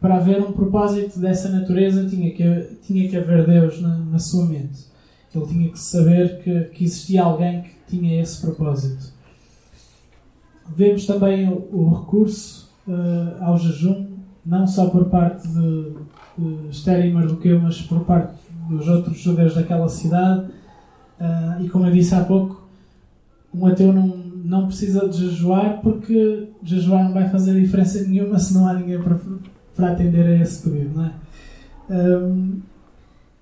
para 0.00 0.16
haver 0.16 0.40
um 0.40 0.52
propósito 0.52 1.18
dessa 1.18 1.48
natureza 1.48 2.08
tinha 2.08 2.32
que, 2.32 2.76
tinha 2.82 3.08
que 3.08 3.16
haver 3.16 3.46
Deus 3.46 3.80
na, 3.80 3.98
na 3.98 4.18
sua 4.18 4.46
mente. 4.46 4.86
Ele 5.34 5.46
tinha 5.46 5.68
que 5.70 5.78
saber 5.78 6.42
que, 6.42 6.60
que 6.70 6.84
existia 6.84 7.22
alguém 7.22 7.62
que 7.62 7.70
tinha 7.88 8.22
esse 8.22 8.40
propósito. 8.40 9.12
Vemos 10.74 11.04
também 11.04 11.48
o, 11.48 11.68
o 11.72 12.00
recurso 12.00 12.65
uh, 12.88 13.44
ao 13.44 13.58
jejum, 13.58 14.06
não 14.44 14.66
só 14.66 14.88
por 14.88 15.06
parte 15.06 15.46
de, 15.48 15.92
de 16.38 16.90
e 16.90 17.12
Mardoqueu, 17.12 17.60
mas 17.60 17.80
por 17.82 18.00
parte 18.04 18.34
dos 18.68 18.86
outros 18.88 19.18
judeus 19.18 19.54
daquela 19.54 19.88
cidade. 19.88 20.46
Uh, 21.20 21.62
e 21.62 21.68
como 21.68 21.86
eu 21.86 21.92
disse 21.92 22.14
há 22.14 22.24
pouco, 22.24 22.66
um 23.54 23.66
ateu 23.66 23.92
não, 23.92 24.06
não 24.44 24.66
precisa 24.66 25.08
de 25.08 25.16
jejuar 25.16 25.80
porque 25.80 26.48
jejuar 26.62 27.04
não 27.04 27.12
vai 27.12 27.28
fazer 27.30 27.60
diferença 27.60 28.02
nenhuma 28.02 28.38
se 28.38 28.54
não 28.54 28.68
há 28.68 28.74
ninguém 28.74 29.00
para, 29.00 29.18
para 29.74 29.92
atender 29.92 30.26
a 30.26 30.42
esse 30.42 30.62
pedido, 30.62 30.94
não 30.94 31.06
é? 31.06 31.12
Um, 31.88 32.60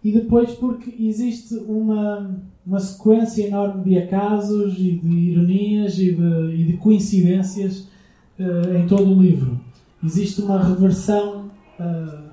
e 0.03 0.13
depois 0.13 0.51
porque 0.53 0.95
existe 1.03 1.55
uma, 1.67 2.31
uma 2.67 2.79
sequência 2.79 3.47
enorme 3.47 3.83
de 3.85 3.99
acasos 3.99 4.75
e 4.79 4.93
de 4.93 5.09
ironias 5.09 5.99
e 5.99 6.13
de, 6.13 6.55
e 6.55 6.65
de 6.65 6.77
coincidências 6.77 7.89
uh, 8.39 8.77
em 8.77 8.87
todo 8.87 9.11
o 9.11 9.21
livro. 9.21 9.61
Existe 10.03 10.43
uma 10.43 10.63
reversão 10.63 11.51
uh, 11.79 12.25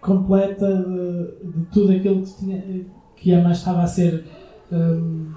completa 0.00 0.66
de, 0.66 1.50
de, 1.50 1.66
tudo 1.72 1.92
aquilo 1.92 2.22
que, 2.22 2.36
tinha, 2.36 2.86
que 3.16 3.30
estava 3.30 3.82
a 3.82 3.86
ser 3.86 4.24
um, 4.70 5.32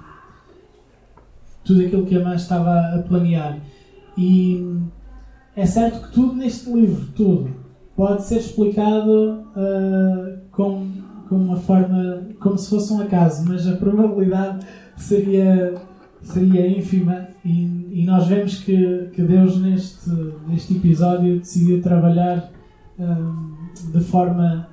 tudo 1.64 1.82
aquilo 1.82 2.06
que 2.06 2.16
a 2.16 2.24
mãe 2.24 2.36
estava 2.36 2.78
a 2.94 3.02
planear. 3.02 3.58
E 4.16 4.78
é 5.56 5.66
certo 5.66 6.06
que 6.06 6.12
tudo 6.12 6.34
neste 6.34 6.70
livro, 6.70 7.06
tudo, 7.14 7.50
pode 7.96 8.22
ser 8.24 8.38
explicado 8.38 9.44
uh, 9.56 10.38
com, 10.52 10.88
com 11.28 11.36
uma 11.36 11.56
forma 11.56 12.28
como 12.40 12.56
se 12.56 12.70
fosse 12.70 12.92
um 12.92 13.00
acaso, 13.00 13.44
mas 13.48 13.66
a 13.66 13.76
probabilidade 13.76 14.64
seria, 14.96 15.74
seria 16.32 16.68
ínfima 16.68 17.28
e, 17.44 17.88
e 17.92 18.04
nós 18.04 18.26
vemos 18.26 18.58
que, 18.62 19.08
que 19.12 19.22
Deus 19.22 19.60
neste, 19.60 20.10
neste 20.46 20.76
episódio 20.76 21.38
decidiu 21.38 21.82
trabalhar 21.82 22.50
uh, 22.98 23.92
de 23.92 24.00
forma 24.04 24.68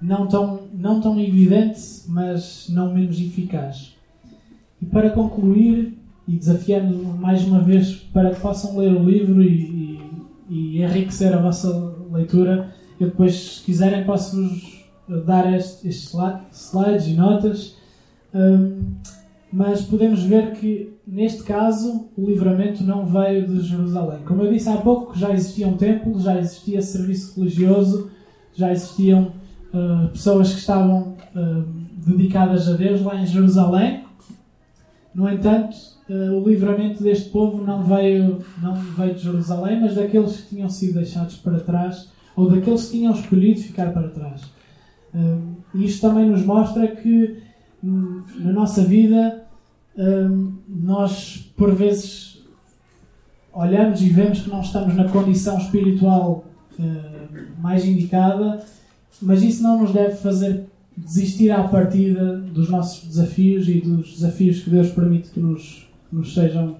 não 0.00 0.26
tão, 0.26 0.68
não 0.72 1.00
tão 1.00 1.18
evidente, 1.20 1.80
mas 2.08 2.66
não 2.68 2.92
menos 2.92 3.20
eficaz. 3.20 3.96
E 4.80 4.86
para 4.86 5.10
concluir, 5.10 5.96
e 6.26 6.36
desafiando 6.36 6.96
mais 6.96 7.44
uma 7.44 7.60
vez 7.60 7.94
para 8.12 8.30
que 8.30 8.40
possam 8.40 8.76
ler 8.78 8.92
o 8.92 9.04
livro 9.04 9.42
e, 9.42 10.00
e, 10.48 10.76
e 10.76 10.82
enriquecer 10.82 11.32
a 11.32 11.40
vossa 11.40 11.94
leitura. 12.10 12.72
Eu 12.98 13.08
depois, 13.08 13.34
se 13.34 13.62
quiserem, 13.62 14.04
posso-vos 14.04 14.84
dar 15.26 15.52
estes, 15.52 16.12
slides 16.52 17.06
e 17.06 17.14
notas. 17.14 17.76
Um, 18.34 18.94
mas 19.52 19.82
podemos 19.82 20.22
ver 20.22 20.52
que, 20.52 20.94
neste 21.06 21.42
caso, 21.42 22.08
o 22.16 22.24
livramento 22.24 22.82
não 22.82 23.04
veio 23.04 23.46
de 23.46 23.60
Jerusalém. 23.60 24.20
Como 24.24 24.42
eu 24.42 24.50
disse 24.50 24.68
há 24.70 24.78
pouco, 24.78 25.16
já 25.16 25.30
existia 25.30 25.68
um 25.68 25.76
templo, 25.76 26.18
já 26.18 26.38
existia 26.38 26.80
serviço 26.80 27.38
religioso, 27.38 28.10
já 28.54 28.72
existiam 28.72 29.32
uh, 29.74 30.08
pessoas 30.08 30.54
que 30.54 30.60
estavam 30.60 31.16
uh, 31.36 31.64
dedicadas 32.06 32.66
a 32.66 32.72
Deus 32.72 33.02
lá 33.02 33.20
em 33.20 33.26
Jerusalém. 33.26 34.04
No 35.14 35.28
entanto, 35.28 35.76
uh, 36.08 36.32
o 36.32 36.48
livramento 36.48 37.02
deste 37.02 37.28
povo 37.28 37.62
não 37.62 37.82
veio, 37.82 38.42
não 38.62 38.74
veio 38.74 39.14
de 39.14 39.20
Jerusalém, 39.20 39.82
mas 39.82 39.96
daqueles 39.96 40.40
que 40.40 40.54
tinham 40.54 40.70
sido 40.70 40.94
deixados 40.94 41.36
para 41.36 41.60
trás, 41.60 42.08
ou 42.34 42.48
daqueles 42.48 42.86
que 42.86 42.92
tinham 42.92 43.12
escolhido 43.12 43.60
ficar 43.60 43.92
para 43.92 44.08
trás. 44.08 44.50
Isto 45.74 46.08
também 46.08 46.30
nos 46.30 46.42
mostra 46.42 46.88
que 46.88 47.36
hum, 47.84 48.22
na 48.38 48.50
nossa 48.50 48.82
vida 48.82 49.41
hum, 49.96 50.54
nós, 50.68 51.52
por 51.56 51.74
vezes, 51.74 52.42
olhamos 53.52 54.00
e 54.02 54.08
vemos 54.08 54.40
que 54.40 54.50
não 54.50 54.60
estamos 54.60 54.94
na 54.94 55.08
condição 55.08 55.58
espiritual 55.58 56.44
uh, 56.78 57.60
mais 57.60 57.84
indicada, 57.84 58.64
mas 59.20 59.42
isso 59.42 59.62
não 59.62 59.80
nos 59.80 59.92
deve 59.92 60.16
fazer 60.16 60.64
desistir 60.96 61.50
à 61.50 61.62
partida 61.64 62.36
dos 62.36 62.68
nossos 62.68 63.06
desafios 63.06 63.68
e 63.68 63.80
dos 63.80 64.14
desafios 64.14 64.60
que 64.60 64.70
Deus 64.70 64.90
permite 64.90 65.30
que 65.30 65.40
nos, 65.40 65.88
nos 66.10 66.34
sejam 66.34 66.76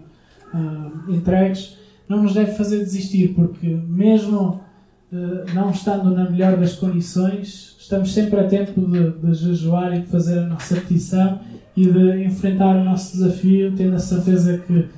uh, 0.52 1.12
entregues, 1.12 1.76
não 2.08 2.22
nos 2.22 2.34
deve 2.34 2.52
fazer 2.52 2.78
desistir, 2.78 3.34
porque 3.34 3.68
mesmo 3.68 4.60
não 5.54 5.70
estando 5.70 6.10
na 6.10 6.30
melhor 6.30 6.56
das 6.56 6.74
condições, 6.74 7.76
estamos 7.78 8.14
sempre 8.14 8.40
a 8.40 8.44
tempo 8.44 8.80
de, 8.80 9.10
de 9.10 9.34
jejuar 9.34 9.94
e 9.94 10.00
de 10.00 10.06
fazer 10.06 10.38
a 10.38 10.46
nossa 10.46 10.74
petição 10.76 11.38
e 11.76 11.86
de 11.86 12.24
enfrentar 12.24 12.76
o 12.76 12.84
nosso 12.84 13.16
desafio, 13.16 13.72
tendo 13.74 13.96
a 13.96 13.98
certeza 13.98 14.58
que, 14.58 14.88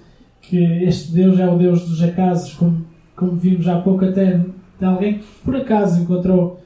que 0.43 0.59
este 0.85 1.12
Deus 1.12 1.39
é 1.39 1.49
o 1.49 1.57
Deus 1.57 1.87
dos 1.89 2.03
acasos, 2.03 2.53
como, 2.55 2.85
como 3.14 3.37
vimos 3.37 3.68
há 3.68 3.81
pouco 3.81 4.05
até 4.05 4.39
de 4.79 4.85
alguém 4.85 5.18
que 5.18 5.25
por 5.45 5.55
acaso 5.57 6.03
encontrou 6.03 6.61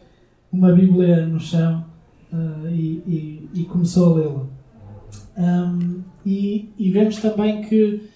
uma 0.50 0.72
Bíblia 0.72 1.26
no 1.26 1.38
chão 1.38 1.84
uh, 2.32 2.68
e, 2.68 3.02
e, 3.06 3.48
e, 3.60 3.64
começou 3.64 4.14
a 4.14 4.18
lê-la. 4.18 4.46
Um, 5.36 6.02
e, 6.24 6.70
e, 6.78 6.90
vemos 6.90 7.18
também 7.18 7.62
que 7.62 8.08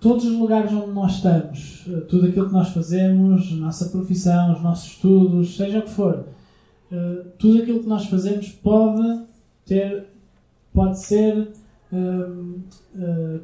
todos 0.00 0.24
os 0.24 0.36
lugares 0.36 0.72
onde 0.72 0.90
nós 0.92 1.16
estamos, 1.16 1.86
uh, 1.86 2.00
tudo 2.02 2.26
aquilo 2.26 2.46
que 2.46 2.52
nós 2.52 2.70
fazemos, 2.70 3.52
nossa 3.52 3.88
profissão, 3.90 4.52
os 4.52 4.62
nossos 4.62 4.92
estudos, 4.92 5.56
seja 5.56 5.78
o 5.78 5.82
que 5.82 5.90
for, 5.90 6.24
uh, 6.90 7.24
tudo 7.38 7.62
aquilo 7.62 7.80
que 7.80 7.88
nós 7.88 8.06
fazemos 8.06 8.48
pode 8.48 9.22
ter, 9.66 10.06
pode 10.72 10.98
ser 11.00 11.48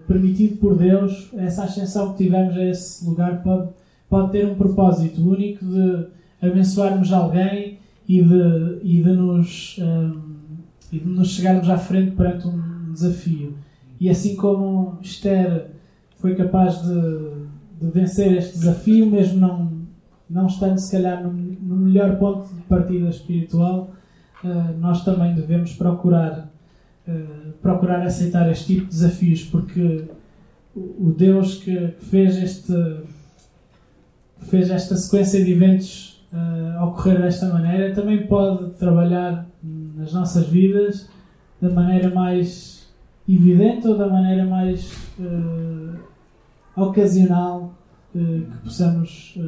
permitido 0.06 0.56
por 0.58 0.76
Deus. 0.76 1.30
Essa 1.36 1.64
ascensão 1.64 2.12
que 2.12 2.24
tivemos 2.24 2.56
a 2.56 2.64
esse 2.64 3.04
lugar 3.04 3.42
pode, 3.42 3.70
pode 4.08 4.32
ter 4.32 4.46
um 4.46 4.54
propósito 4.54 5.20
único 5.20 5.64
de 5.64 6.06
abençoarmos 6.40 7.12
alguém 7.12 7.78
e 8.08 8.22
de, 8.22 8.78
e 8.82 9.02
de, 9.02 9.12
nos, 9.12 9.78
um, 9.78 10.20
e 10.92 10.98
de 10.98 11.08
nos 11.08 11.28
chegarmos 11.28 11.68
à 11.68 11.76
frente 11.76 12.12
perante 12.12 12.46
um 12.46 12.92
desafio. 12.92 13.54
E 13.98 14.08
assim 14.08 14.36
como 14.36 14.98
Esther 15.02 15.70
foi 16.16 16.34
capaz 16.34 16.82
de, 16.82 17.00
de 17.80 17.90
vencer 17.92 18.32
este 18.32 18.58
desafio, 18.58 19.06
mesmo 19.06 19.40
não, 19.40 19.72
não 20.28 20.46
estando 20.46 20.78
se 20.78 20.92
calhar 20.92 21.22
no, 21.22 21.32
no 21.32 21.76
melhor 21.76 22.16
ponto 22.18 22.46
de 22.54 22.60
partida 22.62 23.08
espiritual, 23.08 23.90
uh, 24.44 24.78
nós 24.78 25.04
também 25.04 25.34
devemos 25.34 25.72
procurar, 25.72 26.48
uh, 27.08 27.52
procurar 27.62 28.02
aceitar 28.02 28.50
este 28.50 28.74
tipo 28.74 28.86
de 28.86 28.90
desafios, 28.90 29.42
porque 29.44 30.04
o 30.74 31.14
Deus 31.16 31.56
que 31.56 31.94
fez, 32.00 32.36
este, 32.36 33.00
fez 34.42 34.70
esta 34.70 34.96
sequência 34.96 35.44
de 35.44 35.52
eventos 35.52 36.24
uh, 36.32 36.84
ocorrer 36.84 37.22
desta 37.22 37.48
maneira, 37.48 37.94
também 37.94 38.26
pode 38.26 38.70
trabalhar 38.74 39.46
nas 39.62 40.12
nossas 40.12 40.46
vidas 40.48 41.08
da 41.60 41.70
maneira 41.70 42.10
mais 42.14 42.86
evidente 43.28 43.88
ou 43.88 43.96
da 43.96 44.06
maneira 44.06 44.44
mais 44.44 44.92
uh, 45.18 45.98
ocasional 46.76 47.74
que 48.12 48.46
possamos, 48.62 49.38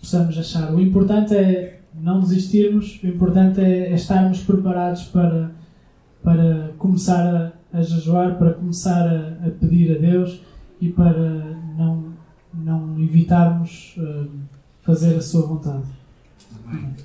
possamos 0.00 0.36
achar. 0.36 0.74
O 0.74 0.80
importante 0.80 1.32
é 1.32 1.76
não 2.00 2.20
desistirmos, 2.20 3.00
o 3.02 3.06
importante 3.06 3.60
é, 3.60 3.90
é 3.90 3.94
estarmos 3.94 4.40
preparados 4.40 5.04
para, 5.04 5.50
para 6.26 6.72
começar 6.76 7.52
a, 7.72 7.78
a 7.78 7.82
jejuar, 7.82 8.36
para 8.36 8.54
começar 8.54 9.06
a, 9.06 9.46
a, 9.46 9.50
pedir 9.60 9.96
a 9.96 10.00
Deus 10.00 10.40
e 10.80 10.88
para 10.88 11.54
não, 11.78 12.12
não 12.52 13.00
evitarmos 13.00 13.96
fazer 14.82 15.14
a 15.14 15.22
sua 15.22 15.46
vontade. 15.46 15.84
Amém. 16.66 16.96